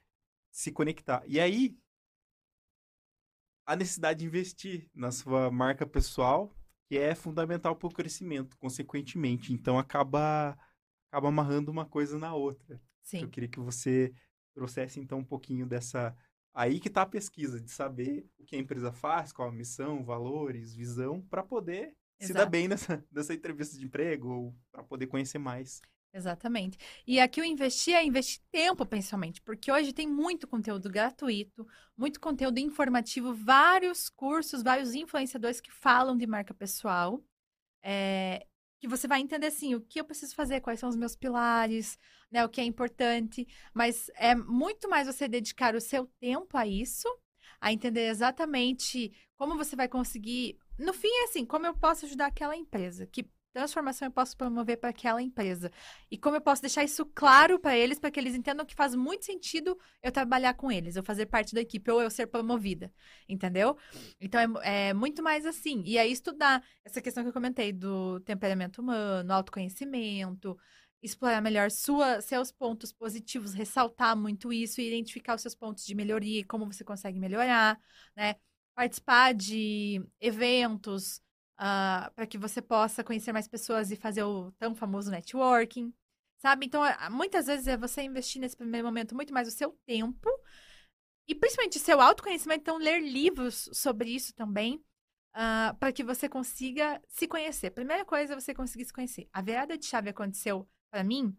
se 0.51 0.71
conectar. 0.71 1.23
E 1.27 1.39
aí, 1.39 1.77
a 3.65 3.75
necessidade 3.75 4.19
de 4.19 4.25
investir 4.25 4.89
na 4.93 5.11
sua 5.11 5.51
marca 5.51 5.85
pessoal, 5.85 6.55
que 6.87 6.97
é 6.97 7.15
fundamental 7.15 7.75
para 7.75 7.87
o 7.87 7.93
crescimento, 7.93 8.57
consequentemente. 8.57 9.53
Então, 9.53 9.77
acaba, 9.77 10.57
acaba 11.09 11.27
amarrando 11.29 11.71
uma 11.71 11.85
coisa 11.85 12.17
na 12.17 12.33
outra. 12.33 12.81
Sim. 13.01 13.21
Eu 13.21 13.29
queria 13.29 13.49
que 13.49 13.59
você 13.59 14.13
trouxesse 14.53 14.99
então 14.99 15.19
um 15.19 15.23
pouquinho 15.23 15.65
dessa 15.65 16.15
aí 16.53 16.79
que 16.79 16.89
está 16.89 17.03
a 17.03 17.05
pesquisa 17.05 17.61
de 17.61 17.71
saber 17.71 18.29
o 18.37 18.43
que 18.43 18.55
a 18.55 18.59
empresa 18.59 18.91
faz, 18.91 19.31
qual 19.31 19.47
a 19.47 19.53
missão, 19.53 20.03
valores, 20.03 20.73
visão, 20.73 21.21
para 21.21 21.41
poder 21.41 21.95
Exato. 22.23 22.27
se 22.27 22.33
dar 22.33 22.45
bem 22.45 22.67
nessa, 22.67 23.03
nessa 23.11 23.33
entrevista 23.33 23.77
de 23.77 23.85
emprego 23.85 24.29
ou 24.29 24.55
para 24.71 24.83
poder 24.83 25.07
conhecer 25.07 25.37
mais. 25.37 25.81
Exatamente. 26.13 26.77
E 27.07 27.19
aqui 27.19 27.39
o 27.39 27.45
investir 27.45 27.95
é 27.95 28.03
investir 28.03 28.41
tempo, 28.51 28.85
principalmente, 28.85 29.41
porque 29.41 29.71
hoje 29.71 29.93
tem 29.93 30.07
muito 30.07 30.45
conteúdo 30.45 30.89
gratuito, 30.89 31.65
muito 31.97 32.19
conteúdo 32.19 32.59
informativo, 32.59 33.33
vários 33.33 34.09
cursos, 34.09 34.61
vários 34.61 34.93
influenciadores 34.93 35.61
que 35.61 35.71
falam 35.71 36.17
de 36.17 36.27
marca 36.27 36.53
pessoal. 36.53 37.23
É, 37.81 38.45
que 38.81 38.87
você 38.87 39.07
vai 39.07 39.21
entender 39.21 39.47
assim, 39.47 39.75
o 39.75 39.81
que 39.81 39.99
eu 39.99 40.05
preciso 40.05 40.35
fazer, 40.35 40.59
quais 40.59 40.79
são 40.79 40.89
os 40.89 40.95
meus 40.95 41.15
pilares, 41.15 41.99
né, 42.31 42.43
o 42.43 42.49
que 42.49 42.59
é 42.59 42.63
importante, 42.63 43.47
mas 43.73 44.09
é 44.15 44.33
muito 44.33 44.89
mais 44.89 45.05
você 45.07 45.27
dedicar 45.27 45.75
o 45.75 45.81
seu 45.81 46.07
tempo 46.19 46.57
a 46.57 46.65
isso, 46.65 47.07
a 47.59 47.71
entender 47.71 48.07
exatamente 48.07 49.11
como 49.35 49.55
você 49.55 49.75
vai 49.75 49.87
conseguir, 49.87 50.57
no 50.77 50.93
fim 50.93 51.09
é 51.09 51.23
assim, 51.25 51.45
como 51.45 51.65
eu 51.65 51.75
posso 51.75 52.05
ajudar 52.05 52.27
aquela 52.27 52.55
empresa, 52.55 53.05
que 53.07 53.29
transformação 53.53 54.07
eu 54.07 54.11
posso 54.11 54.35
promover 54.37 54.77
para 54.77 54.89
aquela 54.89 55.21
empresa? 55.21 55.71
E 56.09 56.17
como 56.17 56.37
eu 56.37 56.41
posso 56.41 56.61
deixar 56.61 56.83
isso 56.83 57.05
claro 57.05 57.59
para 57.59 57.77
eles, 57.77 57.99
para 57.99 58.09
que 58.11 58.19
eles 58.19 58.33
entendam 58.35 58.65
que 58.65 58.75
faz 58.75 58.95
muito 58.95 59.25
sentido 59.25 59.77
eu 60.01 60.11
trabalhar 60.11 60.53
com 60.53 60.71
eles, 60.71 60.95
eu 60.95 61.03
fazer 61.03 61.25
parte 61.25 61.53
da 61.53 61.61
equipe 61.61 61.91
ou 61.91 62.01
eu 62.01 62.09
ser 62.09 62.27
promovida, 62.27 62.91
entendeu? 63.27 63.77
Então 64.19 64.39
é, 64.61 64.89
é 64.89 64.93
muito 64.93 65.21
mais 65.21 65.45
assim. 65.45 65.83
E 65.85 65.97
aí 65.97 66.11
estudar 66.11 66.63
essa 66.83 67.01
questão 67.01 67.23
que 67.23 67.29
eu 67.29 67.33
comentei 67.33 67.73
do 67.73 68.19
temperamento 68.21 68.81
humano, 68.81 69.33
autoconhecimento, 69.33 70.57
explorar 71.01 71.41
melhor 71.41 71.71
sua, 71.71 72.21
seus 72.21 72.51
pontos 72.51 72.93
positivos, 72.93 73.53
ressaltar 73.53 74.15
muito 74.15 74.53
isso 74.53 74.79
e 74.79 74.87
identificar 74.87 75.35
os 75.35 75.41
seus 75.41 75.55
pontos 75.55 75.85
de 75.85 75.95
melhoria 75.95 76.39
e 76.41 76.43
como 76.43 76.65
você 76.71 76.83
consegue 76.83 77.19
melhorar, 77.19 77.79
né? 78.15 78.35
Participar 78.75 79.33
de 79.33 80.03
eventos, 80.19 81.17
uh, 81.17 81.21
ah, 81.59 82.11
para 82.15 82.25
que 82.25 82.37
você 82.37 82.61
possa 82.61 83.03
conhecer 83.03 83.31
mais 83.31 83.47
pessoas 83.47 83.91
e 83.91 83.95
fazer 83.95 84.23
o 84.23 84.51
tão 84.53 84.73
famoso 84.73 85.11
networking, 85.11 85.93
sabe? 86.39 86.65
Então, 86.65 86.81
muitas 87.11 87.45
vezes 87.47 87.67
é 87.67 87.77
você 87.77 88.01
investir 88.01 88.41
nesse 88.41 88.57
primeiro 88.57 88.87
momento 88.87 89.15
muito 89.15 89.33
mais 89.33 89.47
o 89.47 89.51
seu 89.51 89.77
tempo 89.85 90.29
e 91.27 91.35
principalmente 91.35 91.79
seu 91.79 92.01
autoconhecimento, 92.01 92.61
então 92.61 92.77
ler 92.77 92.99
livros 92.99 93.69
sobre 93.73 94.09
isso 94.09 94.33
também, 94.33 94.75
uh, 94.75 94.81
ah, 95.33 95.75
para 95.79 95.91
que 95.91 96.03
você 96.03 96.27
consiga 96.27 97.01
se 97.07 97.27
conhecer. 97.27 97.71
Primeira 97.71 98.03
coisa 98.03 98.33
é 98.33 98.39
você 98.39 98.53
conseguir 98.53 98.85
se 98.85 98.93
conhecer. 98.93 99.29
A 99.31 99.41
virada 99.41 99.77
de 99.77 99.85
chave 99.85 100.09
aconteceu 100.09 100.67
para 100.89 101.03
mim 101.03 101.37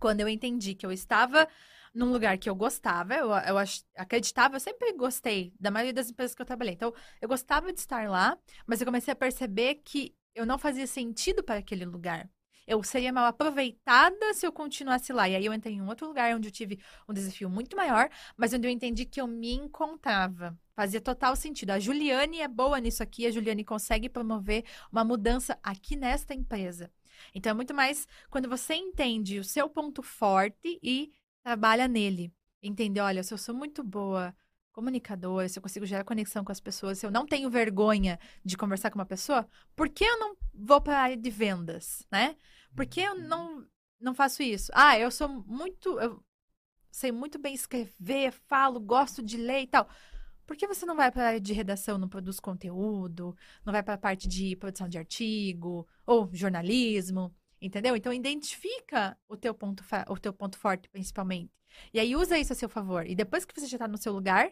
quando 0.00 0.20
eu 0.20 0.28
entendi 0.28 0.74
que 0.74 0.84
eu 0.86 0.92
estava 0.92 1.48
num 1.94 2.12
lugar 2.12 2.36
que 2.36 2.48
eu 2.48 2.54
gostava, 2.54 3.14
eu, 3.14 3.30
eu 3.30 3.56
acreditava, 3.96 4.56
eu 4.56 4.60
sempre 4.60 4.92
gostei 4.92 5.54
da 5.58 5.70
maioria 5.70 5.94
das 5.94 6.10
empresas 6.10 6.34
que 6.34 6.42
eu 6.42 6.46
trabalhei. 6.46 6.74
Então, 6.74 6.92
eu 7.20 7.28
gostava 7.28 7.72
de 7.72 7.80
estar 7.80 8.08
lá, 8.08 8.38
mas 8.66 8.80
eu 8.80 8.86
comecei 8.86 9.12
a 9.12 9.16
perceber 9.16 9.76
que 9.76 10.14
eu 10.34 10.44
não 10.44 10.58
fazia 10.58 10.86
sentido 10.86 11.42
para 11.42 11.58
aquele 11.58 11.86
lugar. 11.86 12.28
Eu 12.66 12.82
seria 12.82 13.12
mal 13.12 13.26
aproveitada 13.26 14.34
se 14.34 14.44
eu 14.46 14.52
continuasse 14.52 15.12
lá. 15.12 15.28
E 15.28 15.36
aí 15.36 15.46
eu 15.46 15.54
entrei 15.54 15.74
em 15.74 15.80
um 15.80 15.86
outro 15.88 16.06
lugar 16.06 16.34
onde 16.34 16.48
eu 16.48 16.52
tive 16.52 16.80
um 17.08 17.14
desafio 17.14 17.48
muito 17.48 17.76
maior, 17.76 18.10
mas 18.36 18.52
onde 18.52 18.66
eu 18.66 18.70
entendi 18.72 19.06
que 19.06 19.20
eu 19.20 19.26
me 19.26 19.52
encontrava. 19.52 20.58
Fazia 20.74 21.00
total 21.00 21.36
sentido. 21.36 21.70
A 21.70 21.78
Juliane 21.78 22.40
é 22.40 22.48
boa 22.48 22.78
nisso 22.80 23.02
aqui, 23.02 23.24
a 23.26 23.30
Juliane 23.30 23.64
consegue 23.64 24.08
promover 24.08 24.64
uma 24.90 25.04
mudança 25.04 25.58
aqui 25.62 25.96
nesta 25.96 26.34
empresa. 26.34 26.90
Então 27.34 27.50
é 27.50 27.54
muito 27.54 27.74
mais 27.74 28.06
quando 28.30 28.48
você 28.48 28.74
entende 28.74 29.38
o 29.38 29.44
seu 29.44 29.68
ponto 29.68 30.02
forte 30.02 30.78
e 30.82 31.12
trabalha 31.42 31.86
nele. 31.88 32.32
Entender, 32.62 33.00
olha, 33.00 33.22
se 33.22 33.32
eu 33.32 33.38
sou 33.38 33.54
muito 33.54 33.82
boa 33.84 34.34
comunicadora, 34.72 35.48
se 35.48 35.58
eu 35.58 35.62
consigo 35.62 35.86
gerar 35.86 36.04
conexão 36.04 36.44
com 36.44 36.52
as 36.52 36.60
pessoas, 36.60 36.98
se 36.98 37.06
eu 37.06 37.10
não 37.10 37.24
tenho 37.24 37.48
vergonha 37.48 38.18
de 38.44 38.58
conversar 38.58 38.90
com 38.90 38.98
uma 38.98 39.06
pessoa, 39.06 39.48
por 39.74 39.88
que 39.88 40.04
eu 40.04 40.18
não 40.18 40.36
vou 40.52 40.80
para 40.80 40.98
a 40.98 41.02
área 41.02 41.16
de 41.16 41.30
vendas, 41.30 42.06
né? 42.12 42.36
Por 42.74 42.84
que 42.84 43.00
eu 43.00 43.14
uhum. 43.14 43.26
não, 43.26 43.66
não 43.98 44.14
faço 44.14 44.42
isso? 44.42 44.70
Ah, 44.74 44.98
eu 44.98 45.10
sou 45.10 45.28
muito. 45.28 45.98
Eu 45.98 46.22
sei 46.90 47.10
muito 47.10 47.38
bem 47.38 47.54
escrever, 47.54 48.32
falo, 48.32 48.78
gosto 48.78 49.22
de 49.22 49.38
ler 49.38 49.62
e 49.62 49.66
tal. 49.66 49.88
Por 50.46 50.56
que 50.56 50.66
você 50.66 50.86
não 50.86 50.96
vai 50.96 51.10
para 51.10 51.24
a 51.24 51.26
área 51.28 51.40
de 51.40 51.52
redação, 51.52 51.98
não 51.98 52.08
produz 52.08 52.38
conteúdo, 52.38 53.36
não 53.64 53.72
vai 53.72 53.82
para 53.82 53.94
a 53.94 53.98
parte 53.98 54.28
de 54.28 54.54
produção 54.56 54.88
de 54.88 54.98
artigo 54.98 55.86
ou 56.06 56.30
jornalismo? 56.32 57.34
Entendeu? 57.60 57.96
Então 57.96 58.12
identifica 58.12 59.18
o 59.28 59.36
teu 59.36 59.54
ponto 59.54 59.82
o 60.08 60.18
teu 60.18 60.32
ponto 60.32 60.58
forte 60.58 60.88
principalmente. 60.88 61.50
E 61.92 61.98
aí 61.98 62.14
usa 62.14 62.38
isso 62.38 62.52
a 62.52 62.56
seu 62.56 62.68
favor. 62.68 63.06
E 63.06 63.14
depois 63.14 63.44
que 63.44 63.58
você 63.58 63.66
já 63.66 63.76
está 63.76 63.88
no 63.88 63.98
seu 63.98 64.12
lugar, 64.12 64.50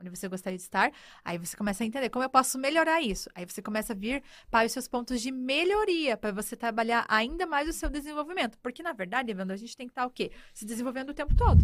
onde 0.00 0.10
você 0.10 0.28
gostaria 0.28 0.56
de 0.56 0.62
estar, 0.62 0.92
aí 1.24 1.38
você 1.38 1.56
começa 1.56 1.82
a 1.82 1.86
entender 1.86 2.10
como 2.10 2.24
eu 2.24 2.30
posso 2.30 2.58
melhorar 2.58 3.00
isso. 3.00 3.30
Aí 3.34 3.44
você 3.44 3.62
começa 3.62 3.92
a 3.92 3.96
vir 3.96 4.22
para 4.50 4.66
os 4.66 4.72
seus 4.72 4.86
pontos 4.86 5.20
de 5.20 5.32
melhoria, 5.32 6.16
para 6.16 6.32
você 6.32 6.54
trabalhar 6.54 7.06
ainda 7.08 7.46
mais 7.46 7.68
o 7.68 7.72
seu 7.72 7.88
desenvolvimento. 7.88 8.58
Porque, 8.58 8.82
na 8.82 8.92
verdade, 8.92 9.30
Evandro, 9.30 9.54
a 9.54 9.58
gente 9.58 9.76
tem 9.76 9.86
que 9.86 9.92
estar 9.92 10.06
o 10.06 10.10
quê? 10.10 10.30
Se 10.52 10.64
desenvolvendo 10.64 11.10
o 11.10 11.14
tempo 11.14 11.34
todo, 11.34 11.62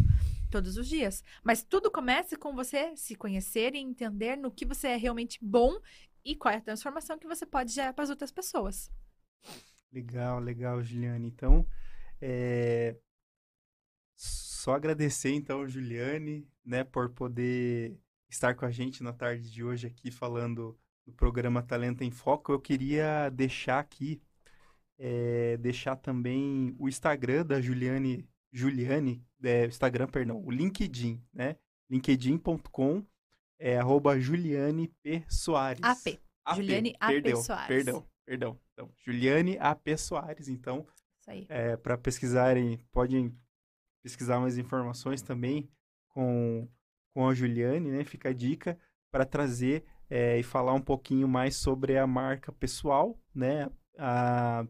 todos 0.51 0.77
os 0.77 0.89
dias. 0.89 1.23
Mas 1.45 1.63
tudo 1.63 1.91
começa 1.91 2.37
com 2.37 2.55
você 2.55 2.97
se 2.97 3.15
conhecer 3.15 3.75
e 3.75 3.79
entender 3.79 4.37
no 4.37 4.51
que 4.51 4.65
você 4.65 4.89
é 4.89 4.97
realmente 4.97 5.39
bom 5.43 5.79
e 6.25 6.35
qual 6.35 6.55
é 6.55 6.59
a 6.59 6.63
transformação 6.63 7.19
que 7.19 7.27
você 7.27 7.45
pode 7.45 7.73
gerar 7.73 7.93
para 7.93 8.05
as 8.05 8.11
outras 8.11 8.31
pessoas. 8.31 8.91
Legal, 9.93 10.41
legal, 10.41 10.83
Juliane. 10.83 11.29
Então, 11.29 11.67
é... 12.21 12.97
só 14.17 14.75
agradecer, 14.75 15.35
então, 15.35 15.69
Juliane, 15.69 16.49
né, 16.65 16.83
por 16.83 17.11
poder 17.11 17.99
estar 18.33 18.55
com 18.55 18.65
a 18.65 18.71
gente 18.71 19.03
na 19.03 19.13
tarde 19.13 19.51
de 19.51 19.63
hoje 19.63 19.87
aqui 19.87 20.11
falando 20.11 20.77
do 21.07 21.13
programa 21.13 21.63
Talento 21.63 22.03
em 22.03 22.11
Foco. 22.11 22.53
Eu 22.53 22.61
queria 22.61 23.29
deixar 23.29 23.79
aqui, 23.79 24.23
é, 24.99 25.57
deixar 25.59 25.97
também 25.97 26.75
o 26.79 26.89
Instagram 26.89 27.45
da 27.45 27.61
Juliane, 27.61 28.27
Juliane, 28.51 29.23
é, 29.43 29.67
Instagram, 29.67 30.09
perdão, 30.09 30.43
o 30.43 30.51
LinkedIn, 30.51 31.23
né? 31.33 31.57
linkedin.com 31.91 33.05
é 33.59 33.77
arroba 33.79 34.19
Juliane 34.19 34.89
P. 35.03 35.25
Soares. 35.29 35.83
AP. 35.83 36.19
AP. 36.45 36.57
Juliane 36.57 36.97
AP 36.99 37.11
perdão, 37.11 37.43
Soares. 37.43 37.69
Perdão, 37.69 38.07
perdão. 38.25 38.61
Então, 38.73 38.91
Juliane 38.99 39.59
AP 39.59 39.89
Soares. 39.99 40.49
Então, 40.49 40.87
é, 41.49 41.77
para 41.77 41.99
pesquisarem, 41.99 42.79
podem 42.91 43.37
pesquisar 44.03 44.41
mais 44.41 44.57
informações 44.57 45.21
também 45.21 45.71
com, 46.09 46.67
com 47.13 47.29
a 47.29 47.35
Juliane, 47.35 47.91
né? 47.91 48.05
Fica 48.05 48.31
a 48.31 48.33
dica 48.33 48.79
para 49.11 49.25
trazer 49.25 49.85
é, 50.09 50.39
e 50.39 50.43
falar 50.43 50.75
um 50.75 50.81
pouquinho 50.81 51.29
mais 51.29 51.57
sobre 51.57 51.97
a 51.97 52.07
marca 52.07 52.53
pessoal, 52.53 53.19
né? 53.35 53.71
A, 53.99 54.67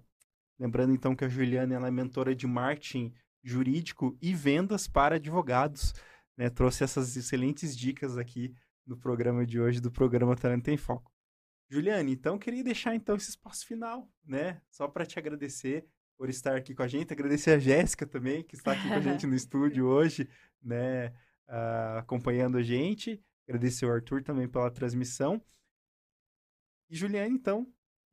lembrando 0.58 0.92
então 0.92 1.14
que 1.14 1.24
a 1.24 1.28
Juliane 1.28 1.74
ela 1.74 1.88
é 1.88 1.90
mentora 1.90 2.34
de 2.34 2.46
marketing 2.46 3.12
jurídico 3.42 4.16
e 4.20 4.34
vendas 4.34 4.86
para 4.86 5.16
advogados, 5.16 5.94
né? 6.36 6.48
Trouxe 6.48 6.84
essas 6.84 7.16
excelentes 7.16 7.76
dicas 7.76 8.16
aqui 8.16 8.54
no 8.86 8.96
programa 8.96 9.46
de 9.46 9.60
hoje 9.60 9.80
do 9.80 9.90
programa 9.90 10.36
Talento 10.36 10.68
em 10.68 10.76
Foco. 10.76 11.12
Juliane, 11.68 12.12
então 12.12 12.38
queria 12.38 12.62
deixar 12.62 12.94
então 12.94 13.16
esse 13.16 13.30
espaço 13.30 13.66
final, 13.66 14.08
né? 14.24 14.60
Só 14.70 14.86
para 14.86 15.06
te 15.06 15.18
agradecer 15.18 15.86
por 16.18 16.28
estar 16.28 16.54
aqui 16.54 16.74
com 16.74 16.82
a 16.82 16.88
gente, 16.88 17.12
agradecer 17.12 17.52
a 17.52 17.58
Jéssica 17.58 18.06
também, 18.06 18.44
que 18.44 18.54
está 18.54 18.72
aqui 18.72 18.86
com 18.86 18.94
a 18.94 19.00
gente 19.00 19.26
no 19.26 19.34
estúdio 19.36 19.86
hoje, 19.86 20.28
né? 20.62 21.12
Uh, 21.48 21.98
acompanhando 21.98 22.56
a 22.56 22.62
gente. 22.62 23.20
Agradecer 23.48 23.84
o 23.84 23.92
Arthur 23.92 24.22
também 24.22 24.48
pela 24.48 24.70
transmissão. 24.70 25.42
E 26.88 26.96
Juliane, 26.96 27.34
então, 27.34 27.66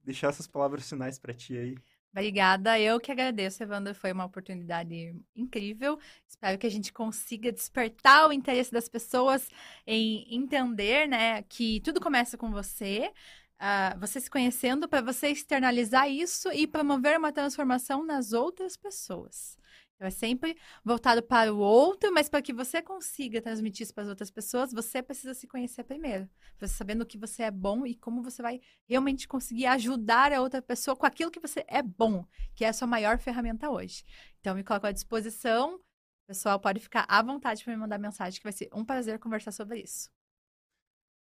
deixar 0.03 0.29
essas 0.29 0.47
palavras 0.47 0.87
finais 0.87 1.19
para 1.19 1.33
ti 1.33 1.57
aí. 1.57 1.75
Obrigada, 2.11 2.79
eu 2.79 2.99
que 2.99 3.11
agradeço, 3.11 3.61
Evandro. 3.61 3.93
Foi 3.93 4.11
uma 4.11 4.25
oportunidade 4.25 5.15
incrível. 5.35 5.99
Espero 6.27 6.57
que 6.57 6.65
a 6.65 6.71
gente 6.71 6.91
consiga 6.91 7.51
despertar 7.51 8.27
o 8.27 8.33
interesse 8.33 8.71
das 8.71 8.89
pessoas 8.89 9.47
em 9.85 10.25
entender, 10.35 11.07
né, 11.07 11.43
que 11.43 11.79
tudo 11.81 12.01
começa 12.01 12.35
com 12.35 12.49
você 12.51 13.11
uh, 13.59 13.99
você 13.99 14.19
se 14.19 14.29
conhecendo 14.29 14.87
para 14.87 15.01
você 15.01 15.29
externalizar 15.29 16.09
isso 16.09 16.51
e 16.51 16.65
promover 16.65 17.17
uma 17.17 17.31
transformação 17.31 18.05
nas 18.05 18.33
outras 18.33 18.75
pessoas. 18.75 19.57
Então, 19.99 20.07
é 20.07 20.11
sempre 20.11 20.55
voltado 20.81 21.21
para 21.21 21.53
o 21.53 21.57
outro, 21.57 22.09
mas 22.13 22.29
para 22.29 22.41
que 22.41 22.53
você 22.53 22.81
consiga 22.81 23.41
transmitir 23.41 23.83
isso 23.83 23.93
para 23.93 24.03
as 24.03 24.09
outras 24.09 24.31
pessoas, 24.31 24.71
você 24.71 25.03
precisa 25.03 25.33
se 25.33 25.45
conhecer 25.45 25.83
primeiro. 25.83 26.29
Você 26.57 26.73
sabendo 26.73 27.01
o 27.01 27.05
que 27.05 27.17
você 27.17 27.43
é 27.43 27.51
bom 27.51 27.85
e 27.85 27.93
como 27.95 28.23
você 28.23 28.41
vai 28.41 28.61
realmente 28.87 29.27
conseguir 29.27 29.65
ajudar 29.65 30.31
a 30.31 30.41
outra 30.41 30.61
pessoa 30.61 30.95
com 30.95 31.05
aquilo 31.05 31.29
que 31.29 31.41
você 31.41 31.65
é 31.67 31.81
bom, 31.81 32.25
que 32.55 32.63
é 32.63 32.69
a 32.69 32.73
sua 32.73 32.87
maior 32.87 33.19
ferramenta 33.19 33.69
hoje. 33.69 34.05
Então, 34.39 34.55
me 34.55 34.63
coloco 34.63 34.87
à 34.87 34.93
disposição. 34.93 35.75
O 35.75 36.27
pessoal 36.27 36.57
pode 36.61 36.79
ficar 36.79 37.05
à 37.05 37.21
vontade 37.21 37.61
para 37.61 37.73
me 37.73 37.79
mandar 37.81 37.99
mensagem, 37.99 38.39
que 38.39 38.43
vai 38.45 38.53
ser 38.53 38.69
um 38.73 38.85
prazer 38.85 39.19
conversar 39.19 39.51
sobre 39.51 39.81
isso. 39.81 40.09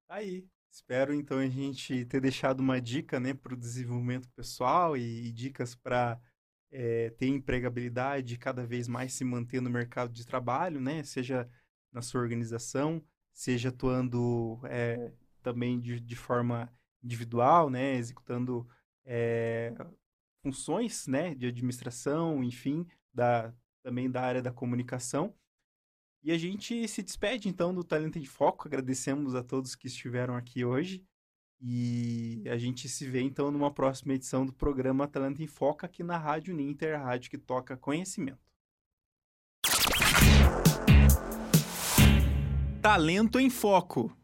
Tá 0.08 0.16
aí. 0.18 0.46
Espero 0.72 1.12
então 1.12 1.40
a 1.40 1.50
gente 1.50 2.06
ter 2.06 2.22
deixado 2.22 2.60
uma 2.60 2.80
dica, 2.80 3.20
né, 3.20 3.34
para 3.34 3.56
o 3.56 3.58
desenvolvimento 3.58 4.30
pessoal 4.36 4.96
e, 4.96 5.26
e 5.26 5.32
dicas 5.32 5.74
para 5.74 6.22
é, 6.72 7.10
ter 7.12 7.28
empregabilidade, 7.28 8.38
cada 8.38 8.66
vez 8.66 8.88
mais 8.88 9.14
se 9.14 9.24
manter 9.24 9.62
no 9.62 9.70
mercado 9.70 10.12
de 10.14 10.26
trabalho, 10.26 10.80
né? 10.80 11.04
Seja 11.04 11.50
na 11.92 12.02
sua 12.02 12.22
organização, 12.22 13.04
seja 13.34 13.70
atuando 13.70 14.60
é, 14.66 15.12
também 15.42 15.80
de, 15.80 16.00
de 16.00 16.16
forma 16.16 16.72
individual, 17.04 17.70
né? 17.70 17.96
Executando 17.96 18.68
é, 19.06 19.74
funções, 20.44 21.08
né? 21.08 21.34
De 21.36 21.48
administração, 21.48 22.44
enfim, 22.44 22.86
da, 23.14 23.54
também 23.82 24.10
da 24.10 24.22
área 24.22 24.42
da 24.42 24.52
comunicação. 24.52 25.34
E 26.22 26.32
a 26.32 26.38
gente 26.38 26.88
se 26.88 27.02
despede 27.02 27.48
então 27.48 27.74
do 27.74 27.84
Talento 27.84 28.20
em 28.20 28.26
Foco. 28.26 28.68
Agradecemos 28.68 29.36
a 29.36 29.44
todos 29.44 29.76
que 29.76 29.88
estiveram 29.88 30.36
aqui 30.36 30.66
hoje. 30.66 31.04
E 31.62 32.44
a 32.50 32.58
gente 32.58 32.88
se 32.88 33.06
vê 33.10 33.22
então 33.22 33.52
numa 33.52 33.70
próxima 33.70 34.14
edição 34.14 34.46
do 34.46 34.54
programa 34.54 35.08
Talento 35.08 35.44
em 35.44 35.48
Foco 35.48 35.86
aqui 35.86 36.04
na 36.04 36.18
Rádio 36.18 36.54
Ninter, 36.54 36.96
a 36.96 37.04
rádio 37.04 37.30
que 37.30 37.38
toca 37.38 37.76
conhecimento. 37.76 38.40
Talento 42.82 43.40
em 43.40 43.50
Foco. 43.50 44.16